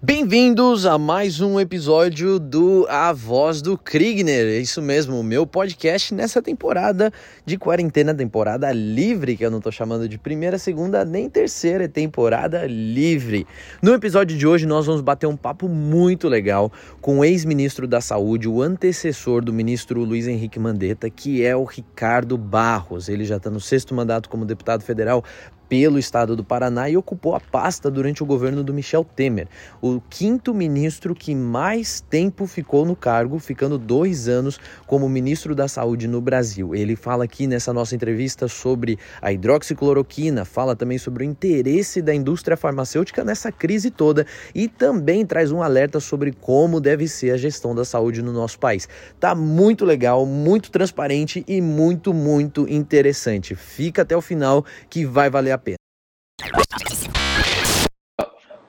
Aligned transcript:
Bem-vindos 0.00 0.86
a 0.86 0.96
mais 0.96 1.40
um 1.40 1.58
episódio 1.58 2.38
do 2.38 2.86
A 2.88 3.12
Voz 3.12 3.60
do 3.60 3.76
Kriegner. 3.76 4.46
É 4.46 4.58
isso 4.60 4.80
mesmo, 4.80 5.18
o 5.18 5.24
meu 5.24 5.44
podcast 5.44 6.14
nessa 6.14 6.40
temporada 6.40 7.12
de 7.44 7.58
quarentena, 7.58 8.14
temporada 8.14 8.70
livre, 8.70 9.36
que 9.36 9.44
eu 9.44 9.50
não 9.50 9.60
tô 9.60 9.72
chamando 9.72 10.08
de 10.08 10.16
primeira, 10.16 10.56
segunda, 10.56 11.04
nem 11.04 11.28
terceira, 11.28 11.86
é 11.86 11.88
temporada 11.88 12.64
livre. 12.64 13.44
No 13.82 13.92
episódio 13.92 14.38
de 14.38 14.46
hoje 14.46 14.66
nós 14.66 14.86
vamos 14.86 15.00
bater 15.00 15.26
um 15.26 15.36
papo 15.36 15.68
muito 15.68 16.28
legal 16.28 16.70
com 17.00 17.18
o 17.18 17.24
ex-ministro 17.24 17.88
da 17.88 18.00
Saúde, 18.00 18.48
o 18.48 18.62
antecessor 18.62 19.44
do 19.44 19.52
ministro 19.52 20.04
Luiz 20.04 20.28
Henrique 20.28 20.60
Mandetta, 20.60 21.10
que 21.10 21.44
é 21.44 21.56
o 21.56 21.64
Ricardo 21.64 22.38
Barros. 22.38 23.08
Ele 23.08 23.24
já 23.24 23.38
está 23.38 23.50
no 23.50 23.60
sexto 23.60 23.96
mandato 23.96 24.28
como 24.28 24.44
deputado 24.44 24.84
federal 24.84 25.24
pelo 25.68 25.98
estado 25.98 26.34
do 26.34 26.42
Paraná 26.42 26.88
e 26.88 26.96
ocupou 26.96 27.34
a 27.34 27.40
pasta 27.40 27.90
durante 27.90 28.22
o 28.22 28.26
governo 28.26 28.64
do 28.64 28.72
Michel 28.72 29.04
Temer, 29.04 29.46
o 29.82 30.00
quinto 30.08 30.54
ministro 30.54 31.14
que 31.14 31.34
mais 31.34 32.00
tempo 32.00 32.46
ficou 32.46 32.86
no 32.86 32.96
cargo, 32.96 33.38
ficando 33.38 33.76
dois 33.76 34.28
anos 34.28 34.58
como 34.86 35.08
ministro 35.08 35.54
da 35.54 35.68
Saúde 35.68 36.08
no 36.08 36.20
Brasil. 36.20 36.74
Ele 36.74 36.96
fala 36.96 37.24
aqui 37.24 37.46
nessa 37.46 37.72
nossa 37.72 37.94
entrevista 37.94 38.48
sobre 38.48 38.98
a 39.20 39.32
hidroxicloroquina, 39.32 40.44
fala 40.44 40.74
também 40.74 40.96
sobre 40.96 41.24
o 41.24 41.26
interesse 41.26 42.00
da 42.00 42.14
indústria 42.14 42.56
farmacêutica 42.56 43.22
nessa 43.22 43.52
crise 43.52 43.90
toda 43.90 44.26
e 44.54 44.68
também 44.68 45.26
traz 45.26 45.52
um 45.52 45.62
alerta 45.62 46.00
sobre 46.00 46.32
como 46.32 46.80
deve 46.80 47.06
ser 47.06 47.32
a 47.32 47.36
gestão 47.36 47.74
da 47.74 47.84
saúde 47.84 48.22
no 48.22 48.32
nosso 48.32 48.58
país. 48.58 48.88
Tá 49.20 49.34
muito 49.34 49.84
legal, 49.84 50.24
muito 50.24 50.70
transparente 50.70 51.44
e 51.46 51.60
muito, 51.60 52.14
muito 52.14 52.66
interessante. 52.68 53.54
Fica 53.54 54.02
até 54.02 54.16
o 54.16 54.20
final 54.22 54.64
que 54.88 55.04
vai 55.04 55.28
valer 55.28 55.52
a. 55.52 55.57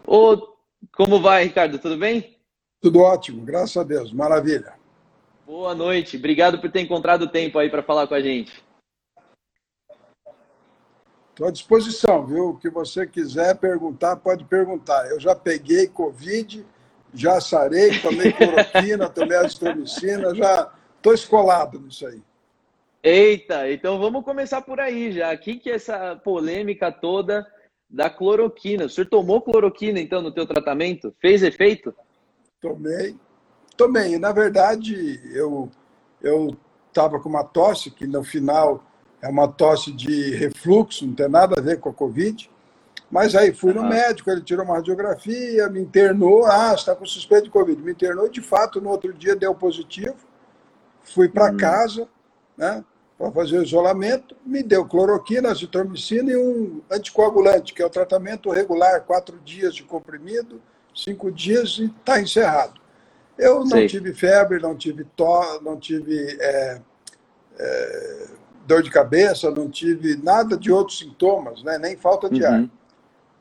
Ô, 0.06 0.56
como 0.96 1.22
vai, 1.22 1.44
Ricardo? 1.44 1.78
Tudo 1.78 1.98
bem? 1.98 2.38
Tudo 2.82 3.00
ótimo, 3.00 3.46
graças 3.46 3.78
a 3.78 3.84
Deus, 3.84 4.12
maravilha. 4.12 4.74
Boa 5.46 5.76
noite, 5.76 6.18
obrigado 6.18 6.60
por 6.60 6.72
ter 6.72 6.82
encontrado 6.82 7.28
tempo 7.28 7.60
aí 7.60 7.70
para 7.70 7.84
falar 7.84 8.08
com 8.08 8.14
a 8.14 8.22
gente. 8.22 8.64
Estou 11.30 11.48
à 11.48 11.52
disposição, 11.52 12.26
viu? 12.26 12.50
O 12.50 12.58
que 12.58 12.70
você 12.70 13.08
quiser 13.08 13.56
perguntar, 13.58 14.16
pode 14.18 14.44
perguntar. 14.46 15.10
Eu 15.10 15.20
já 15.20 15.36
peguei 15.36 15.88
Covid, 15.88 16.66
já 17.14 17.40
sarei, 17.40 18.00
tomei 18.00 18.32
cloroquina, 18.34 19.10
tomei 19.10 19.38
azitromicina, 19.38 20.36
já 20.36 20.72
estou 20.98 21.14
escolado 21.14 21.80
nisso 21.80 22.08
aí. 22.08 22.22
Eita, 23.02 23.72
então 23.72 23.98
vamos 23.98 24.26
começar 24.26 24.62
por 24.62 24.80
aí 24.80 25.12
já. 25.14 25.34
O 25.34 25.38
que, 25.38 25.56
que 25.56 25.70
essa 25.70 26.18
polêmica 26.18 26.92
toda 26.92 27.48
da 27.90 28.10
cloroquina? 28.10 28.86
O 28.86 28.90
senhor 28.90 29.08
tomou 29.08 29.42
cloroquina, 29.42 30.00
então, 30.00 30.22
no 30.22 30.32
teu 30.32 30.46
tratamento? 30.46 31.14
Fez 31.20 31.42
efeito? 31.42 31.94
Tomei. 32.62 33.16
Tomei. 33.76 34.18
Na 34.18 34.32
verdade, 34.32 35.22
eu 35.34 35.70
eu 36.22 36.58
estava 36.90 37.20
com 37.20 37.30
uma 37.30 37.44
tosse, 37.44 37.90
que 37.90 38.06
no 38.06 38.24
final 38.24 38.84
é 39.22 39.28
uma 39.28 39.48
tosse 39.48 39.92
de 39.92 40.36
refluxo, 40.36 41.06
não 41.06 41.14
tem 41.14 41.30
nada 41.30 41.60
a 41.60 41.64
ver 41.64 41.80
com 41.80 41.90
a 41.90 41.94
Covid. 41.94 42.50
Mas 43.12 43.36
aí 43.36 43.54
fui 43.54 43.74
no 43.74 43.84
médico, 43.84 44.30
ele 44.30 44.42
tirou 44.42 44.64
uma 44.64 44.76
radiografia, 44.76 45.68
me 45.68 45.82
internou. 45.82 46.46
Ah, 46.46 46.74
está 46.76 46.96
com 46.96 47.06
suspeita 47.06 47.46
de 47.46 47.50
Covid. 47.50 47.82
Me 47.82 47.92
internou 47.92 48.28
e, 48.28 48.30
de 48.30 48.42
fato, 48.42 48.80
no 48.80 48.90
outro 48.90 49.12
dia 49.14 49.36
deu 49.36 49.56
positivo. 49.56 50.16
Fui 51.02 51.28
para 51.28 51.52
hum. 51.52 51.58
casa 51.58 52.08
né, 52.56 52.84
para 53.20 53.32
fazer 53.34 53.58
o 53.58 53.64
isolamento, 53.64 54.34
me 54.46 54.64
deu 54.64 54.86
cloroquina, 54.86 55.52
azitromicina 55.52 56.32
e 56.32 56.38
um 56.38 56.82
anticoagulante, 56.90 57.74
que 57.74 57.82
é 57.82 57.86
o 57.86 57.90
tratamento 57.90 58.50
regular, 58.50 59.02
quatro 59.02 59.38
dias 59.44 59.76
de 59.76 59.84
comprimido, 59.84 60.62
cinco 60.96 61.30
dias 61.30 61.78
e 61.80 61.86
está 62.00 62.22
encerrado. 62.22 62.80
Eu 63.38 63.60
não 63.66 63.78
Sim. 63.78 63.88
tive 63.88 64.14
febre, 64.14 64.62
não 64.62 64.74
tive 64.74 65.04
to, 65.18 65.60
não 65.62 65.78
tive 65.78 66.38
é, 66.40 66.82
é, 67.58 68.28
dor 68.66 68.82
de 68.82 68.90
cabeça, 68.90 69.52
não 69.52 69.70
tive 69.70 70.16
nada 70.16 70.56
de 70.56 70.72
outros 70.72 71.00
sintomas, 71.00 71.62
né? 71.62 71.78
nem 71.78 71.98
falta 71.98 72.30
de 72.30 72.42
uhum. 72.42 72.50
ar. 72.50 72.70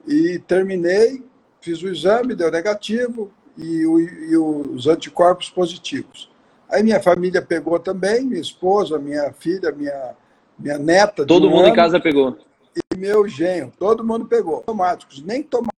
E 0.09 0.41
terminei, 0.41 1.25
fiz 1.61 1.81
o 1.83 1.89
exame, 1.89 2.35
deu 2.35 2.51
negativo 2.51 3.31
e, 3.57 3.87
o, 3.87 4.01
e 4.01 4.37
os 4.37 4.89
anticorpos 4.89 5.49
positivos. 5.51 6.29
Aí 6.69 6.83
minha 6.83 7.01
família 7.01 7.41
pegou 7.41 7.79
também, 7.79 8.25
minha 8.25 8.41
esposa, 8.41 8.99
minha 8.99 9.33
filha, 9.33 9.73
minha, 9.73 10.15
minha 10.59 10.79
neta. 10.79 11.27
Todo 11.27 11.49
mundo 11.49 11.63
ano, 11.65 11.69
em 11.69 11.75
casa 11.75 11.99
pegou. 11.99 12.37
E 12.77 12.97
meu 12.97 13.27
genro, 13.27 13.73
todo 13.79 14.05
mundo 14.05 14.27
pegou. 14.27 14.57
Automáticos, 14.57 15.23
nem 15.23 15.43
tomaram 15.43 15.73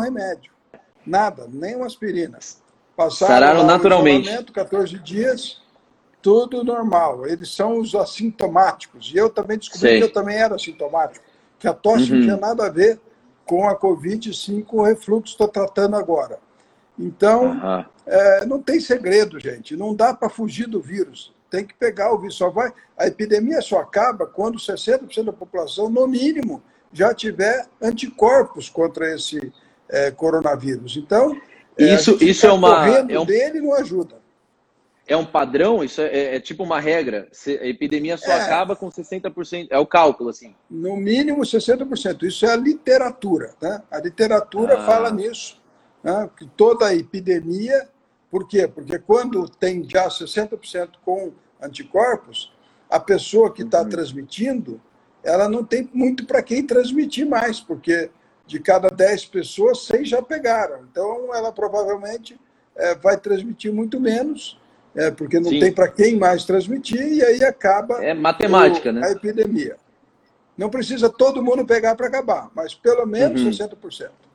remédio. 0.00 0.52
Nada, 1.06 1.46
nem 1.48 1.76
uma 1.76 1.86
aspirina. 1.86 2.38
Passaram 2.96 3.34
Sararam 3.34 3.64
naturalmente. 3.64 4.28
14 4.52 4.98
dias, 4.98 5.62
tudo 6.20 6.64
normal. 6.64 7.26
Eles 7.26 7.54
são 7.54 7.78
os 7.78 7.94
assintomáticos. 7.94 9.12
E 9.14 9.16
eu 9.16 9.30
também 9.30 9.58
descobri 9.58 9.88
Sei. 9.88 9.98
que 9.98 10.04
eu 10.04 10.12
também 10.12 10.36
era 10.36 10.56
assintomático. 10.56 11.24
Que 11.58 11.68
a 11.68 11.72
tosse 11.72 12.10
uhum. 12.10 12.16
não 12.18 12.22
tinha 12.24 12.36
nada 12.36 12.66
a 12.66 12.70
ver 12.70 13.00
com 13.44 13.68
a 13.68 13.76
Covid, 13.76 14.34
sim 14.34 14.60
com 14.60 14.78
o 14.78 14.82
refluxo 14.82 15.22
que 15.22 15.28
estou 15.30 15.46
tratando 15.46 15.94
agora. 15.94 16.40
Então, 16.98 17.50
uhum. 17.50 17.84
é, 18.06 18.46
não 18.46 18.62
tem 18.62 18.80
segredo, 18.80 19.38
gente. 19.38 19.76
Não 19.76 19.94
dá 19.94 20.14
para 20.14 20.28
fugir 20.28 20.66
do 20.66 20.80
vírus. 20.80 21.34
Tem 21.50 21.64
que 21.64 21.74
pegar 21.74 22.12
o 22.12 22.18
vírus. 22.18 22.36
Só 22.36 22.50
vai... 22.50 22.72
A 22.96 23.06
epidemia 23.06 23.60
só 23.60 23.80
acaba 23.80 24.26
quando 24.26 24.58
60% 24.58 25.24
da 25.24 25.32
população, 25.32 25.88
no 25.90 26.06
mínimo, 26.06 26.62
já 26.92 27.12
tiver 27.12 27.66
anticorpos 27.80 28.68
contra 28.68 29.14
esse 29.14 29.52
é, 29.88 30.10
coronavírus. 30.10 30.96
Então, 30.96 31.38
é, 31.78 31.94
isso, 31.94 32.16
isso 32.22 32.46
é 32.46 32.52
uma. 32.52 32.88
É 32.88 33.18
um... 33.18 33.26
dele 33.26 33.60
não 33.60 33.74
ajuda. 33.74 34.16
É 35.06 35.16
um 35.16 35.24
padrão? 35.24 35.84
Isso 35.84 36.00
é, 36.00 36.06
é, 36.06 36.36
é 36.36 36.40
tipo 36.40 36.64
uma 36.64 36.80
regra? 36.80 37.28
A 37.46 37.66
epidemia 37.66 38.16
só 38.16 38.32
é. 38.32 38.40
acaba 38.40 38.74
com 38.74 38.90
60%. 38.90 39.68
É 39.70 39.78
o 39.78 39.86
cálculo, 39.86 40.30
assim? 40.30 40.54
No 40.68 40.96
mínimo 40.96 41.42
60%. 41.42 42.24
Isso 42.24 42.44
é 42.44 42.52
a 42.52 42.56
literatura. 42.56 43.54
Né? 43.60 43.82
A 43.88 44.00
literatura 44.00 44.80
ah. 44.80 44.86
fala 44.86 45.10
nisso 45.12 45.60
né, 46.06 46.30
toda 46.56 46.94
epidemia, 46.94 47.88
por 48.30 48.46
quê? 48.46 48.68
Porque 48.68 48.96
quando 48.96 49.48
tem 49.48 49.82
já 49.88 50.06
60% 50.06 50.90
com 51.04 51.32
anticorpos, 51.60 52.52
a 52.88 53.00
pessoa 53.00 53.52
que 53.52 53.62
está 53.62 53.82
uhum. 53.82 53.88
transmitindo, 53.88 54.80
ela 55.24 55.48
não 55.48 55.64
tem 55.64 55.90
muito 55.92 56.24
para 56.24 56.40
quem 56.42 56.64
transmitir 56.64 57.26
mais, 57.26 57.58
porque 57.58 58.08
de 58.46 58.60
cada 58.60 58.88
10 58.88 59.24
pessoas, 59.26 59.84
6 59.86 60.08
já 60.08 60.22
pegaram. 60.22 60.86
Então, 60.88 61.34
ela 61.34 61.50
provavelmente 61.50 62.38
é, 62.76 62.94
vai 62.94 63.16
transmitir 63.16 63.72
muito 63.72 63.98
menos, 63.98 64.56
é, 64.94 65.10
porque 65.10 65.40
não 65.40 65.50
Sim. 65.50 65.58
tem 65.58 65.72
para 65.72 65.88
quem 65.88 66.16
mais 66.16 66.44
transmitir, 66.44 67.02
e 67.02 67.24
aí 67.24 67.42
acaba 67.42 68.04
é 68.04 68.14
matemática, 68.14 68.90
o, 68.90 68.92
né? 68.92 69.08
a 69.08 69.10
epidemia. 69.10 69.76
Não 70.56 70.70
precisa 70.70 71.10
todo 71.10 71.42
mundo 71.42 71.66
pegar 71.66 71.96
para 71.96 72.06
acabar, 72.06 72.48
mas 72.54 72.76
pelo 72.76 73.04
menos 73.04 73.42
uhum. 73.42 73.50
60%. 73.50 74.25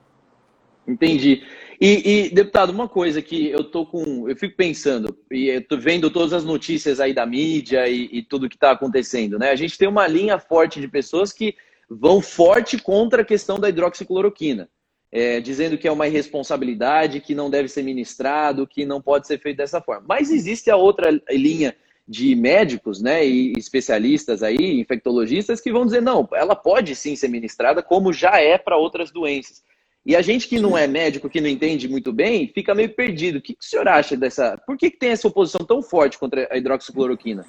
Entendi. 0.91 1.44
E, 1.79 2.25
e, 2.25 2.29
deputado, 2.29 2.69
uma 2.69 2.88
coisa 2.88 3.22
que 3.22 3.50
eu 3.50 3.63
tô 3.63 3.85
com. 3.85 4.29
Eu 4.29 4.35
fico 4.35 4.56
pensando, 4.56 5.18
e 5.31 5.47
eu 5.47 5.68
tô 5.68 5.78
vendo 5.78 6.12
todas 6.12 6.34
as 6.34 6.44
notícias 6.44 7.00
aí 7.00 7.13
da 7.13 7.25
mídia 7.25 7.88
e, 7.88 8.09
e 8.12 8.22
tudo 8.22 8.50
que 8.50 8.56
está 8.56 8.72
acontecendo, 8.72 9.40
né? 9.40 9.50
A 9.50 9.56
gente 9.56 9.78
tem 9.78 9.88
uma 9.88 10.07
linha 10.07 10.38
forte 10.38 10.79
de 10.79 10.88
pessoas 10.88 11.34
que 11.34 11.56
vão 11.90 12.22
forte 12.22 12.78
contra 12.78 13.22
a 13.22 13.25
questão 13.25 13.59
da 13.59 13.69
hidroxicloroquina. 13.69 14.69
É, 15.13 15.41
dizendo 15.41 15.78
que 15.78 15.90
é 15.90 15.91
uma 15.91 16.07
irresponsabilidade, 16.07 17.19
que 17.19 17.35
não 17.35 17.50
deve 17.50 17.68
ser 17.68 17.84
ministrado, 17.84 18.66
que 18.66 18.85
não 18.85 19.02
pode 19.02 19.28
ser 19.28 19.40
feito 19.40 19.58
dessa 19.58 19.81
forma. 19.81 20.06
Mas 20.08 20.31
existe 20.31 20.72
a 20.72 20.78
outra 20.78 21.09
linha 21.29 21.75
de 22.08 22.34
médicos 22.34 23.02
né, 23.02 23.25
e 23.25 23.52
especialistas 23.58 24.41
aí, 24.41 24.79
infectologistas, 24.79 25.59
que 25.59 25.72
vão 25.72 25.85
dizer, 25.85 26.02
não, 26.02 26.29
ela 26.34 26.56
pode 26.56 26.96
sim 26.96 27.16
ser 27.18 27.28
ministrada, 27.28 27.84
como 27.84 28.13
já 28.13 28.40
é 28.40 28.58
para 28.58 28.78
outras 28.78 29.12
doenças. 29.12 29.62
E 30.06 30.16
a 30.16 30.22
gente 30.22 30.48
que 30.48 30.60
não 30.60 30.76
é 30.76 30.88
médico, 30.88 31.30
que 31.30 31.40
não 31.40 31.48
entende 31.48 31.88
muito 31.88 32.12
bem, 32.12 32.52
fica 32.53 32.74
meio 32.74 32.94
perdido. 32.94 33.38
O 33.38 33.42
que, 33.42 33.53
que 33.53 33.64
o 33.64 33.68
senhor 33.68 33.88
acha 33.88 34.18
dessa. 34.18 34.58
Por 34.66 34.76
que, 34.76 34.90
que 34.90 34.98
tem 34.98 35.12
essa 35.12 35.28
oposição 35.28 35.66
tão 35.66 35.84
forte 35.84 36.18
contra 36.18 36.48
a 36.52 36.58
hidroxicloroquina? 36.58 37.46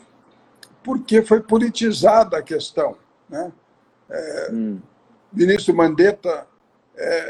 Porque 0.82 1.22
foi 1.22 1.40
politizada 1.40 2.36
a 2.36 2.42
questão. 2.42 2.96
Né? 3.28 3.50
É, 4.10 4.48
hum. 4.52 4.80
O 5.32 5.36
ministro 5.36 5.74
Mandetta 5.74 6.46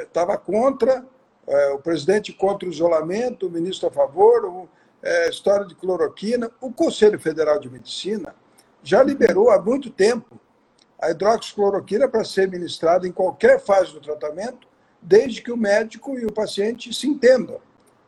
estava 0.00 0.32
é, 0.32 0.36
contra, 0.36 1.06
é, 1.46 1.68
o 1.68 1.78
presidente 1.78 2.32
contra 2.32 2.68
o 2.68 2.72
isolamento, 2.72 3.46
o 3.46 3.50
ministro 3.50 3.88
a 3.88 3.92
favor, 3.92 4.44
o, 4.44 4.68
é, 5.00 5.30
história 5.30 5.64
de 5.64 5.76
cloroquina. 5.76 6.50
O 6.60 6.72
Conselho 6.72 7.20
Federal 7.20 7.60
de 7.60 7.70
Medicina 7.70 8.34
já 8.82 9.04
liberou 9.04 9.50
há 9.50 9.62
muito 9.62 9.88
tempo 9.88 10.40
a 11.00 11.10
hidroxicloroquina 11.10 12.08
para 12.08 12.24
ser 12.24 12.48
ministrada 12.48 13.06
em 13.06 13.12
qualquer 13.12 13.60
fase 13.60 13.92
do 13.92 14.00
tratamento 14.00 14.71
desde 15.02 15.42
que 15.42 15.50
o 15.50 15.56
médico 15.56 16.18
e 16.18 16.24
o 16.24 16.32
paciente 16.32 16.94
se 16.94 17.08
entendam. 17.08 17.60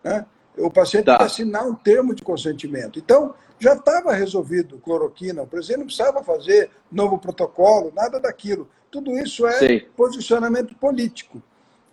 Né? 0.03 0.25
O 0.57 0.71
paciente 0.71 1.07
tá. 1.07 1.17
assinar 1.17 1.67
um 1.67 1.75
termo 1.75 2.15
de 2.15 2.23
consentimento. 2.23 2.99
Então, 2.99 3.35
já 3.59 3.75
estava 3.75 4.13
resolvido 4.13 4.79
cloroquina, 4.79 5.43
o 5.43 5.47
presidente 5.47 5.79
não 5.79 5.87
precisava 5.87 6.23
fazer 6.23 6.71
novo 6.91 7.19
protocolo, 7.19 7.93
nada 7.95 8.21
daquilo. 8.21 8.69
Tudo 8.91 9.19
isso 9.19 9.47
é 9.47 9.59
Sim. 9.59 9.87
posicionamento 9.97 10.75
político. 10.77 11.43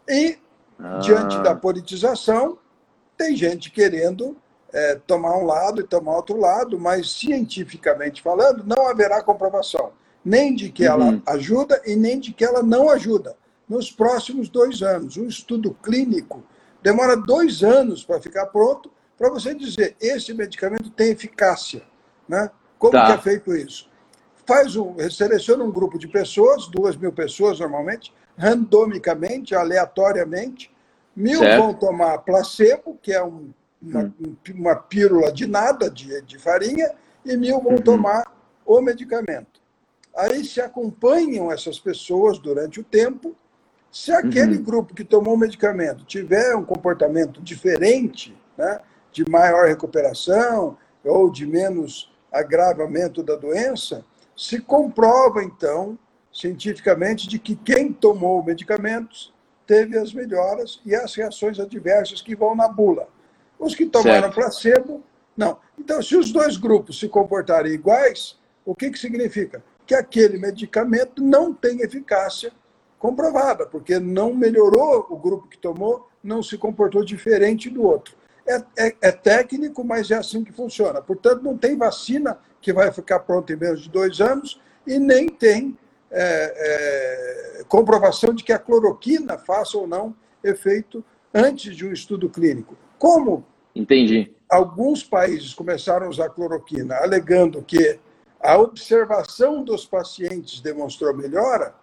E 0.07 0.37
ah. 0.79 0.99
diante 0.99 1.41
da 1.41 1.55
politização, 1.55 2.57
tem 3.17 3.35
gente 3.35 3.71
querendo 3.71 4.37
é, 4.73 4.95
tomar 5.07 5.37
um 5.37 5.45
lado 5.45 5.81
e 5.81 5.83
tomar 5.83 6.15
outro 6.15 6.37
lado, 6.37 6.79
mas 6.79 7.11
cientificamente 7.11 8.21
falando, 8.21 8.63
não 8.63 8.87
haverá 8.87 9.21
comprovação, 9.23 9.91
nem 10.23 10.53
de 10.55 10.69
que 10.69 10.85
ela 10.85 11.05
uhum. 11.05 11.21
ajuda 11.25 11.81
e 11.85 11.95
nem 11.95 12.19
de 12.19 12.33
que 12.33 12.43
ela 12.43 12.63
não 12.63 12.89
ajuda. 12.89 13.35
Nos 13.71 13.89
próximos 13.89 14.49
dois 14.49 14.81
anos, 14.81 15.15
um 15.15 15.25
estudo 15.25 15.73
clínico 15.81 16.43
demora 16.83 17.15
dois 17.15 17.63
anos 17.63 18.03
para 18.03 18.19
ficar 18.19 18.47
pronto 18.47 18.91
para 19.17 19.29
você 19.29 19.55
dizer 19.55 19.95
esse 20.01 20.33
medicamento 20.33 20.89
tem 20.89 21.11
eficácia, 21.11 21.81
né? 22.27 22.51
Como 22.77 22.91
tá. 22.91 23.05
que 23.05 23.11
é 23.13 23.17
feito 23.19 23.55
isso? 23.55 23.89
Faz 24.45 24.75
um, 24.75 24.97
seleciona 25.09 25.63
um 25.63 25.71
grupo 25.71 25.97
de 25.97 26.09
pessoas, 26.09 26.67
duas 26.67 26.97
mil 26.97 27.13
pessoas 27.13 27.61
normalmente, 27.61 28.13
randomicamente, 28.37 29.55
aleatoriamente. 29.55 30.69
Mil 31.15 31.39
certo. 31.39 31.61
vão 31.61 31.73
tomar 31.73 32.17
placebo, 32.17 32.99
que 33.01 33.13
é 33.13 33.23
um, 33.23 33.51
uma, 33.81 34.13
hum. 34.19 34.35
uma 34.53 34.75
pílula 34.75 35.31
de 35.31 35.47
nada, 35.47 35.89
de, 35.89 36.21
de 36.23 36.37
farinha, 36.37 36.91
e 37.23 37.37
mil 37.37 37.61
vão 37.61 37.75
uhum. 37.75 37.81
tomar 37.81 38.35
o 38.65 38.81
medicamento. 38.81 39.61
Aí 40.13 40.43
se 40.43 40.59
acompanham 40.59 41.49
essas 41.49 41.79
pessoas 41.79 42.37
durante 42.37 42.81
o 42.81 42.83
tempo. 42.83 43.33
Se 43.91 44.11
aquele 44.13 44.57
uhum. 44.57 44.63
grupo 44.63 44.93
que 44.95 45.03
tomou 45.03 45.33
o 45.33 45.37
medicamento 45.37 46.05
tiver 46.05 46.55
um 46.55 46.63
comportamento 46.63 47.41
diferente, 47.41 48.35
né, 48.57 48.79
de 49.11 49.29
maior 49.29 49.67
recuperação 49.67 50.77
ou 51.03 51.29
de 51.29 51.45
menos 51.45 52.09
agravamento 52.31 53.21
da 53.21 53.35
doença, 53.35 54.05
se 54.35 54.61
comprova, 54.61 55.43
então, 55.43 55.99
cientificamente, 56.31 57.27
de 57.27 57.37
que 57.37 57.53
quem 57.53 57.91
tomou 57.91 58.41
medicamentos 58.41 59.33
teve 59.67 59.97
as 59.97 60.13
melhoras 60.13 60.81
e 60.85 60.95
as 60.95 61.13
reações 61.13 61.59
adversas 61.59 62.21
que 62.21 62.35
vão 62.35 62.55
na 62.55 62.69
bula. 62.69 63.09
Os 63.59 63.75
que 63.75 63.85
tomaram 63.85 64.21
certo. 64.21 64.35
placebo, 64.35 65.03
não. 65.35 65.57
Então, 65.77 66.01
se 66.01 66.15
os 66.15 66.31
dois 66.31 66.55
grupos 66.55 66.97
se 66.97 67.09
comportarem 67.09 67.73
iguais, 67.73 68.39
o 68.65 68.73
que, 68.73 68.89
que 68.89 68.97
significa? 68.97 69.61
Que 69.85 69.93
aquele 69.93 70.37
medicamento 70.37 71.21
não 71.21 71.53
tem 71.53 71.81
eficácia 71.81 72.53
comprovada, 73.01 73.65
porque 73.65 73.99
não 73.99 74.31
melhorou 74.31 75.07
o 75.09 75.17
grupo 75.17 75.47
que 75.47 75.57
tomou, 75.57 76.07
não 76.23 76.43
se 76.43 76.55
comportou 76.55 77.03
diferente 77.03 77.67
do 77.67 77.83
outro. 77.83 78.15
É, 78.45 78.63
é, 78.77 78.95
é, 79.01 79.11
técnico, 79.11 79.83
mas 79.83 80.11
é 80.11 80.15
assim 80.15 80.43
que 80.43 80.51
funciona. 80.51 81.01
Portanto, 81.01 81.41
não 81.41 81.57
tem 81.57 81.75
vacina 81.75 82.37
que 82.61 82.71
vai 82.71 82.91
ficar 82.91 83.19
pronta 83.21 83.53
em 83.53 83.55
menos 83.55 83.81
de 83.81 83.89
dois 83.89 84.21
anos 84.21 84.61
e 84.85 84.99
nem 84.99 85.27
tem 85.27 85.75
é, 86.11 87.59
é, 87.59 87.63
comprovação 87.63 88.35
de 88.35 88.43
que 88.43 88.53
a 88.53 88.59
cloroquina 88.59 89.35
faça 89.35 89.79
ou 89.79 89.87
não 89.87 90.15
efeito 90.43 91.03
antes 91.33 91.75
de 91.75 91.87
um 91.87 91.91
estudo 91.91 92.29
clínico. 92.29 92.77
Como 92.99 93.43
Entendi. 93.75 94.31
alguns 94.47 95.03
países 95.03 95.55
começaram 95.55 96.05
a 96.05 96.09
usar 96.09 96.29
cloroquina 96.29 96.97
alegando 96.97 97.63
que 97.63 97.99
a 98.39 98.57
observação 98.57 99.63
dos 99.63 99.85
pacientes 99.85 100.61
demonstrou 100.61 101.15
melhora, 101.15 101.73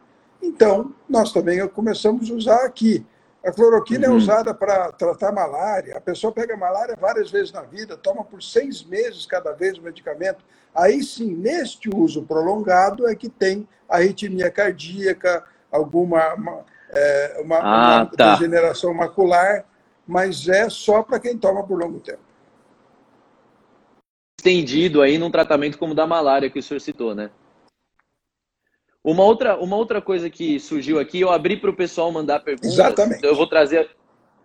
então 0.42 0.94
nós 1.08 1.32
também 1.32 1.66
começamos 1.68 2.30
a 2.30 2.34
usar 2.34 2.64
aqui. 2.64 3.04
A 3.44 3.52
cloroquina 3.52 4.06
é 4.06 4.08
uhum. 4.08 4.16
é 4.16 4.18
usada 4.18 4.52
para 4.52 4.92
tratar 4.92 5.32
malária. 5.32 5.96
A 5.96 6.00
pessoa 6.00 6.32
pega 6.32 6.56
malária 6.56 6.96
várias 7.00 7.30
vezes 7.30 7.52
na 7.52 7.62
vida, 7.62 7.96
toma 7.96 8.24
por 8.24 8.42
seis 8.42 8.82
meses 8.84 9.24
cada 9.26 9.52
vez 9.52 9.78
o 9.78 9.82
medicamento. 9.82 10.44
Aí 10.74 11.02
sim, 11.02 11.34
neste 11.34 11.88
uso 11.88 12.24
prolongado, 12.24 13.08
é 13.08 13.14
que 13.14 13.28
tem 13.28 13.66
arritmia 13.88 14.50
cardíaca, 14.50 15.44
alguma 15.70 16.34
uma, 16.34 16.64
é, 16.90 17.40
uma, 17.42 17.56
ah, 17.58 18.02
uma 18.02 18.06
tá. 18.06 18.32
degeneração 18.34 18.92
macular, 18.92 19.64
mas 20.06 20.48
é 20.48 20.68
só 20.68 21.02
para 21.02 21.20
quem 21.20 21.38
toma 21.38 21.64
por 21.64 21.78
longo 21.78 22.00
tempo. 22.00 22.20
Estendido 24.38 25.02
aí 25.02 25.18
num 25.18 25.30
tratamento 25.30 25.78
como 25.78 25.94
da 25.94 26.06
malária 26.06 26.50
que 26.50 26.58
o 26.58 26.62
senhor 26.62 26.80
citou, 26.80 27.14
né? 27.14 27.30
Uma 29.08 29.24
outra, 29.24 29.56
uma 29.56 29.74
outra 29.74 30.02
coisa 30.02 30.28
que 30.28 30.60
surgiu 30.60 30.98
aqui, 30.98 31.20
eu 31.20 31.30
abri 31.30 31.56
para 31.56 31.70
o 31.70 31.74
pessoal 31.74 32.12
mandar 32.12 32.40
perguntas. 32.40 32.74
Exatamente. 32.74 33.16
Então 33.16 33.30
eu 33.30 33.36
vou 33.36 33.46
trazer, 33.46 33.88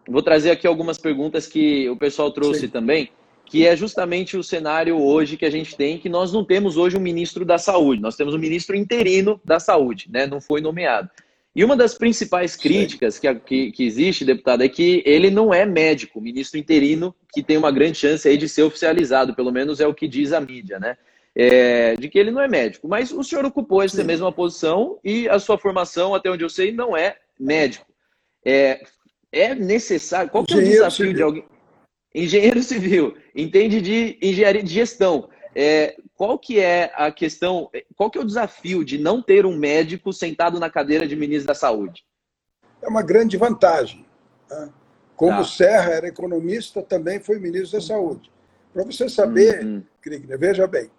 vou 0.08 0.22
trazer 0.22 0.52
aqui 0.52 0.66
algumas 0.66 0.98
perguntas 0.98 1.46
que 1.46 1.90
o 1.90 1.98
pessoal 1.98 2.32
trouxe 2.32 2.62
Sim. 2.62 2.68
também, 2.70 3.10
que 3.46 3.68
é 3.68 3.76
justamente 3.76 4.38
o 4.38 4.44
cenário 4.44 4.98
hoje 4.98 5.36
que 5.36 5.46
a 5.46 5.50
gente 5.50 5.76
tem, 5.76 5.98
que 5.98 6.08
nós 6.08 6.32
não 6.32 6.46
temos 6.46 6.78
hoje 6.78 6.96
um 6.96 7.02
ministro 7.02 7.44
da 7.44 7.58
saúde, 7.58 8.02
nós 8.02 8.16
temos 8.16 8.34
um 8.34 8.38
ministro 8.38 8.74
interino 8.74 9.38
da 9.44 9.60
saúde, 9.60 10.08
né? 10.10 10.26
Não 10.26 10.40
foi 10.40 10.62
nomeado. 10.62 11.10
E 11.54 11.62
uma 11.66 11.76
das 11.76 11.94
principais 11.96 12.56
críticas 12.56 13.20
que, 13.20 13.36
que, 13.36 13.72
que, 13.74 13.84
existe, 13.84 14.24
deputado, 14.24 14.64
é 14.64 14.70
que 14.70 15.04
ele 15.06 15.30
não 15.30 15.54
é 15.54 15.66
médico, 15.66 16.22
ministro 16.22 16.58
interino, 16.58 17.14
que 17.34 17.44
tem 17.44 17.58
uma 17.58 17.70
grande 17.70 17.98
chance 17.98 18.26
aí 18.30 18.38
de 18.38 18.48
ser 18.48 18.64
oficializado, 18.64 19.36
pelo 19.36 19.52
menos 19.52 19.82
é 19.82 19.86
o 19.86 19.94
que 19.94 20.08
diz 20.08 20.32
a 20.32 20.40
mídia, 20.40 20.80
né? 20.80 20.96
É, 21.36 21.96
de 21.96 22.10
que 22.10 22.20
ele 22.20 22.32
não 22.32 22.42
é 22.42 22.48
médico. 22.48 22.88
Mas 22.88 23.12
o 23.12 23.24
senhor 23.24 23.46
ocupou 23.46 23.82
essa 23.82 23.98
Sim. 23.98 24.04
mesma 24.04 24.32
posição 24.32 25.00
e 25.04 25.28
a 25.30 25.40
sua 25.40 25.58
formação, 25.58 26.14
até 26.14 26.30
onde 26.30 26.44
eu 26.44 26.50
sei, 26.50 26.72
não 26.72 26.96
é 26.96 27.18
médico. 27.40 27.86
É, 28.46 28.84
é 29.32 29.56
necessário. 29.56 30.30
Qual 30.30 30.46
que 30.46 30.54
é 30.54 30.58
o 30.58 30.64
desafio 30.64 31.08
civil. 31.08 31.14
de 31.14 31.22
alguém? 31.24 31.46
Engenheiro 32.14 32.62
civil, 32.64 33.18
entende 33.36 33.82
de 33.82 34.18
engenharia 34.22 34.64
de 34.64 34.72
gestão. 34.72 35.30
É, 35.56 35.96
qual 36.16 36.38
que 36.40 36.60
é 36.60 36.92
a 36.96 37.12
questão, 37.12 37.70
qual 37.96 38.10
que 38.10 38.18
é 38.18 38.22
o 38.22 38.26
desafio 38.26 38.84
de 38.84 38.98
não 38.98 39.22
ter 39.22 39.46
um 39.46 39.56
médico 39.56 40.12
sentado 40.12 40.60
na 40.60 40.70
cadeira 40.70 41.08
de 41.08 41.16
ministro 41.16 41.48
da 41.48 41.54
Saúde? 41.54 42.04
É 42.82 42.88
uma 42.88 43.04
grande 43.04 43.38
vantagem. 43.38 44.06
Né? 44.50 44.70
Como 45.16 45.38
tá. 45.38 45.44
Serra 45.44 45.92
era 45.92 46.08
economista, 46.08 46.82
também 46.82 47.20
foi 47.20 47.40
ministro 47.40 47.80
da 47.80 47.86
Saúde. 47.86 48.32
Para 48.74 48.84
você 48.84 49.08
saber, 49.08 49.64
uhum. 49.64 49.84
veja 50.40 50.66
bem, 50.66 50.90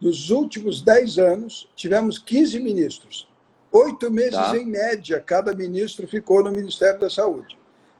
nos 0.00 0.30
últimos 0.30 0.80
10 0.80 1.18
anos, 1.18 1.68
tivemos 1.74 2.18
15 2.18 2.60
ministros. 2.60 3.28
Oito 3.70 4.10
meses 4.10 4.32
tá. 4.32 4.56
em 4.56 4.66
média, 4.66 5.20
cada 5.20 5.54
ministro 5.54 6.06
ficou 6.06 6.42
no 6.42 6.50
Ministério 6.50 6.98
da 7.00 7.10
Saúde. 7.10 7.58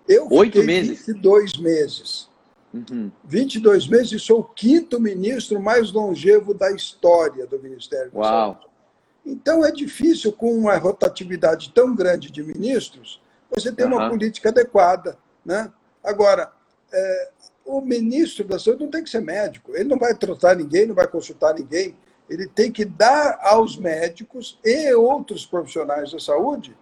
Eu 0.09 0.27
Oito 0.31 0.63
meses? 0.63 1.07
22 1.07 1.59
meses. 1.59 2.29
Uhum. 2.73 3.11
22 3.25 3.87
meses 3.87 4.13
e 4.13 4.19
sou 4.19 4.41
o 4.41 4.45
quinto 4.45 5.01
ministro 5.01 5.61
mais 5.61 5.91
longevo 5.93 6.55
da 6.55 6.71
história 6.71 7.47
do 7.47 7.59
Ministério 7.59 8.11
da 8.13 8.19
Uau. 8.19 8.53
Saúde. 8.55 8.69
Então 9.27 9.65
é 9.65 9.71
difícil, 9.71 10.33
com 10.33 10.57
uma 10.57 10.77
rotatividade 10.77 11.71
tão 11.75 11.95
grande 11.95 12.31
de 12.31 12.43
ministros, 12.43 13.21
você 13.51 13.71
ter 13.71 13.85
uhum. 13.85 13.97
uma 13.97 14.09
política 14.09 14.49
adequada. 14.49 15.19
Né? 15.45 15.71
Agora, 16.03 16.51
é, 16.91 17.31
o 17.69 17.83
ministro 17.83 18.45
da 18.47 18.59
Saúde 18.59 18.83
não 18.83 18.91
tem 18.91 19.05
que 19.05 19.11
ser 19.11 19.21
médico, 19.21 19.77
ele 19.77 19.85
não 19.85 19.99
vai 19.99 20.15
tratar 20.15 20.57
ninguém, 20.57 20.87
não 20.87 20.95
vai 20.95 21.07
consultar 21.07 21.55
ninguém, 21.55 21.95
ele 22.29 22.49
tem 22.49 22.73
que 22.73 22.83
dar 22.83 23.39
aos 23.43 23.77
médicos 23.77 24.59
e 24.65 24.93
outros 24.95 25.45
profissionais 25.45 26.13
da 26.13 26.19
saúde 26.19 26.77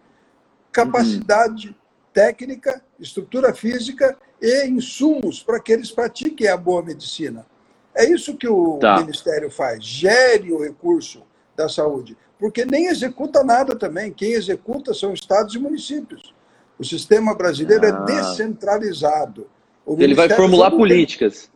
capacidade 0.73 1.69
uhum. 1.69 1.75
técnica, 2.12 2.83
estrutura 3.00 3.55
física 3.55 4.16
e 4.40 4.66
insumos 4.66 5.43
para 5.43 5.59
que 5.59 5.73
eles 5.73 5.90
pratiquem 5.90 6.49
a 6.49 6.57
boa 6.57 6.83
medicina. 6.83 7.47
É 7.95 8.05
isso 8.05 8.37
que 8.37 8.47
o 8.47 8.78
tá. 8.78 9.00
Ministério 9.00 9.50
faz, 9.50 9.83
gere 9.83 10.52
o 10.52 10.62
recurso 10.62 11.23
da 11.57 11.69
saúde, 11.69 12.16
porque 12.38 12.66
nem 12.66 12.87
executa 12.87 13.43
nada 13.43 13.75
também, 13.75 14.12
quem 14.12 14.33
executa 14.33 14.93
são 14.93 15.14
estados 15.14 15.55
e 15.55 15.59
municípios. 15.59 16.35
O 16.78 16.85
sistema 16.85 17.35
brasileiro 17.35 17.87
é 17.87 17.90
ah. 17.90 18.05
é 18.07 18.12
descentralizado. 18.12 19.49
Ele 19.87 20.14
vai 20.14 20.28
formular 20.28 20.71
políticas. 20.71 21.50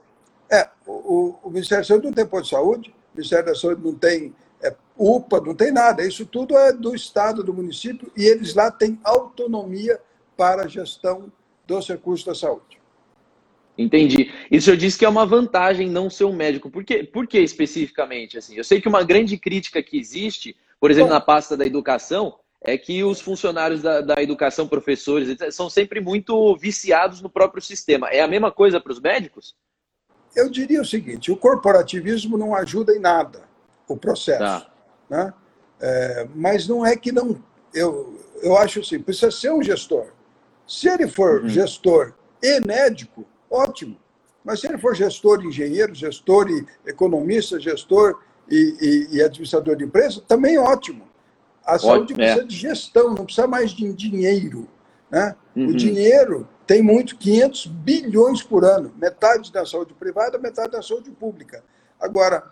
Tem... 0.49 0.59
É, 0.59 0.69
o, 0.87 1.37
o, 1.43 1.51
Ministério 1.51 1.83
da 1.83 1.89
Saúde 1.89 2.07
não 2.07 2.13
tem 2.13 2.27
posto 2.27 2.45
de 2.45 2.51
saúde, 2.51 2.91
o 2.91 3.17
Ministério 3.17 3.47
da 3.47 3.55
Saúde 3.55 3.83
não 3.83 3.95
tem 3.95 4.35
é, 4.63 4.75
UPA, 4.97 5.41
não 5.41 5.55
tem 5.55 5.73
nada. 5.73 6.05
Isso 6.05 6.25
tudo 6.27 6.57
é 6.57 6.73
do 6.73 6.95
Estado, 6.95 7.43
do 7.43 7.55
município, 7.55 8.11
e 8.17 8.25
eles 8.25 8.55
lá 8.55 8.71
têm 8.71 8.99
autonomia 9.03 10.01
para 10.37 10.65
a 10.65 10.69
gestão 10.69 11.33
dos 11.67 11.89
recursos 11.89 12.25
da 12.25 12.35
saúde. 12.35 12.81
Entendi. 13.77 14.31
E 14.51 14.59
o 14.59 14.63
senhor 14.63 14.77
disse 14.77 14.99
que 14.99 15.05
é 15.05 15.09
uma 15.09 15.25
vantagem 15.25 15.89
não 15.89 16.11
ser 16.11 16.25
um 16.25 16.35
médico. 16.35 16.71
Por 16.71 16.85
que, 16.85 17.05
por 17.05 17.27
que 17.27 17.39
especificamente? 17.39 18.37
Assim? 18.37 18.57
Eu 18.57 18.65
sei 18.65 18.81
que 18.81 18.89
uma 18.89 19.03
grande 19.03 19.39
crítica 19.39 19.83
que 19.83 19.99
existe, 19.99 20.57
por 20.79 20.91
exemplo, 20.91 21.09
Bom, 21.09 21.15
na 21.15 21.21
pasta 21.21 21.57
da 21.57 21.65
educação, 21.65 22.35
é 22.63 22.77
que 22.77 23.03
os 23.03 23.21
funcionários 23.21 23.83
da, 23.83 24.01
da 24.01 24.23
educação, 24.23 24.69
professores, 24.69 25.37
são 25.55 25.71
sempre 25.71 26.01
muito 26.01 26.55
viciados 26.57 27.21
no 27.23 27.31
próprio 27.31 27.63
sistema. 27.63 28.09
É 28.09 28.21
a 28.21 28.29
mesma 28.29 28.53
coisa 28.53 28.81
para 28.81 28.93
os 28.93 29.01
médicos? 29.01 29.57
Eu 30.37 30.51
diria 30.51 30.81
o 30.81 30.85
seguinte: 30.85 31.33
o 31.33 31.37
corporativismo 31.37 32.37
não 32.37 32.55
ajuda 32.55 32.95
em 32.95 33.01
nada 33.01 33.43
o 33.89 33.97
processo. 33.97 34.39
Tá. 34.39 34.71
Né? 35.09 35.35
É, 35.81 36.29
mas 36.35 36.69
não 36.69 36.85
é 36.85 36.97
que 36.97 37.11
não. 37.11 37.43
Eu, 37.73 38.21
eu 38.43 38.57
acho 38.57 38.81
assim: 38.81 39.01
precisa 39.01 39.31
ser 39.31 39.53
um 39.53 39.63
gestor. 39.63 40.09
Se 40.67 40.89
ele 40.89 41.09
for 41.09 41.43
uhum. 41.43 41.49
gestor 41.49 42.13
e 42.43 42.61
médico, 42.61 43.27
ótimo. 43.51 43.97
Mas 44.45 44.61
se 44.61 44.69
ele 44.69 44.79
for 44.79 44.95
gestor, 44.95 45.45
engenheiro, 45.45 45.95
gestor 45.95 46.49
e 46.49 46.67
economista, 46.89 47.59
gestor 47.59 48.23
e, 48.49 49.09
e, 49.11 49.17
e 49.17 49.23
administrador 49.23 49.77
de 49.77 49.85
empresa, 49.85 50.23
também 50.27 50.59
ótimo. 50.59 51.10
A 51.75 51.79
saúde 51.79 52.13
é. 52.15 52.17
precisa 52.17 52.45
de 52.45 52.57
gestão, 52.57 53.15
não 53.15 53.25
precisa 53.25 53.47
mais 53.47 53.71
de 53.71 53.93
dinheiro. 53.93 54.69
Né? 55.11 55.35
Uhum. 55.55 55.69
O 55.69 55.77
dinheiro 55.77 56.49
tem 56.67 56.83
muito, 56.83 57.17
500 57.17 57.67
bilhões 57.67 58.43
por 58.43 58.65
ano, 58.65 58.93
metade 58.97 59.53
da 59.53 59.65
saúde 59.67 59.95
privada, 59.95 60.39
metade 60.39 60.73
da 60.73 60.83
saúde 60.83 61.11
pública. 61.11 61.65
Agora, 62.01 62.45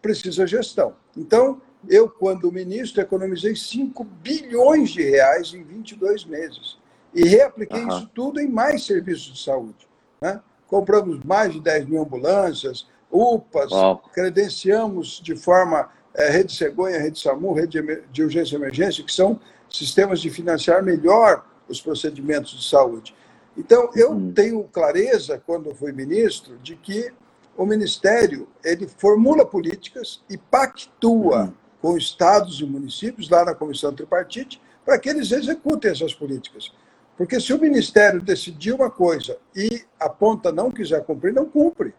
precisa 0.00 0.46
gestão. 0.46 0.94
Então, 1.16 1.60
eu, 1.88 2.08
quando 2.08 2.50
ministro, 2.50 3.00
economizei 3.00 3.54
5 3.54 4.04
bilhões 4.04 4.90
de 4.90 5.02
reais 5.02 5.52
em 5.54 5.62
22 5.62 6.24
meses. 6.24 6.78
E 7.14 7.26
reapliquei 7.26 7.82
uhum. 7.82 7.88
isso 7.88 8.10
tudo 8.14 8.40
em 8.40 8.48
mais 8.48 8.84
serviços 8.84 9.34
de 9.34 9.42
saúde. 9.42 9.88
Né? 10.20 10.40
Compramos 10.66 11.22
mais 11.24 11.52
de 11.52 11.60
10 11.60 11.86
mil 11.86 12.02
ambulâncias, 12.02 12.86
UPAs, 13.10 13.70
Uau. 13.70 14.02
credenciamos 14.12 15.20
de 15.22 15.36
forma 15.36 15.88
é, 16.16 16.30
Rede 16.30 16.52
Cegonha, 16.52 16.98
Rede 16.98 17.20
SAMU, 17.20 17.52
Rede 17.52 17.82
de 18.10 18.22
Urgência 18.22 18.54
e 18.54 18.58
Emergência, 18.58 19.04
que 19.04 19.12
são 19.12 19.38
sistemas 19.68 20.20
de 20.20 20.30
financiar 20.30 20.82
melhor 20.82 21.44
os 21.68 21.80
procedimentos 21.80 22.52
de 22.52 22.68
saúde. 22.68 23.14
Então, 23.56 23.90
eu 23.94 24.10
uhum. 24.10 24.32
tenho 24.32 24.64
clareza, 24.64 25.42
quando 25.46 25.74
fui 25.74 25.92
ministro, 25.92 26.58
de 26.58 26.76
que 26.76 27.12
o 27.56 27.64
Ministério 27.64 28.48
ele 28.64 28.86
formula 28.86 29.44
políticas 29.44 30.22
e 30.28 30.36
pactua 30.36 31.44
uhum. 31.44 31.52
com 31.80 31.96
estados 31.96 32.60
e 32.60 32.64
municípios, 32.64 33.28
lá 33.28 33.44
na 33.44 33.54
Comissão 33.54 33.94
Tripartite, 33.94 34.60
para 34.84 34.98
que 34.98 35.08
eles 35.08 35.32
executem 35.32 35.90
essas 35.90 36.14
políticas. 36.14 36.72
Porque 37.16 37.40
se 37.40 37.52
o 37.52 37.58
Ministério 37.58 38.20
decidir 38.20 38.72
uma 38.72 38.90
coisa 38.90 39.38
e 39.54 39.84
a 39.98 40.08
ponta 40.08 40.52
não 40.52 40.70
quiser 40.70 41.02
cumprir, 41.04 41.32
não 41.32 41.46
cumpre. 41.46 41.94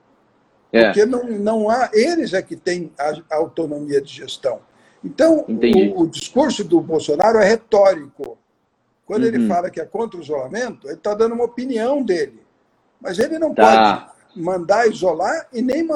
É. 0.71 0.85
Porque 0.85 1.05
não, 1.05 1.23
não 1.23 1.69
há, 1.69 1.89
eles 1.93 2.33
é 2.33 2.41
que 2.41 2.55
têm 2.55 2.91
a, 2.99 3.35
autonomia 3.35 4.01
de 4.01 4.13
gestão. 4.13 4.59
Então, 5.03 5.45
o, 5.47 6.01
o, 6.01 6.07
discurso 6.07 6.63
do 6.63 6.81
Bolsonaro 6.81 7.37
é 7.37 7.47
retórico. 7.47 8.37
Quando 9.05 9.23
uhum. 9.23 9.27
ele 9.29 9.47
fala 9.47 9.69
que 9.69 9.79
é 9.79 9.85
contra 9.85 10.19
o 10.19 10.21
isolamento, 10.21 10.87
ele 10.87 10.95
está 10.95 11.13
dando 11.13 11.33
uma 11.35 11.45
opinião 11.45 12.03
dele. 12.03 12.41
Mas 12.99 13.19
ele 13.19 13.39
não 13.39 13.53
tá. 13.53 14.13
pode 14.33 14.43
mandar 14.43 14.87
isolar 14.87 15.47
e 15.53 15.61
nem 15.61 15.87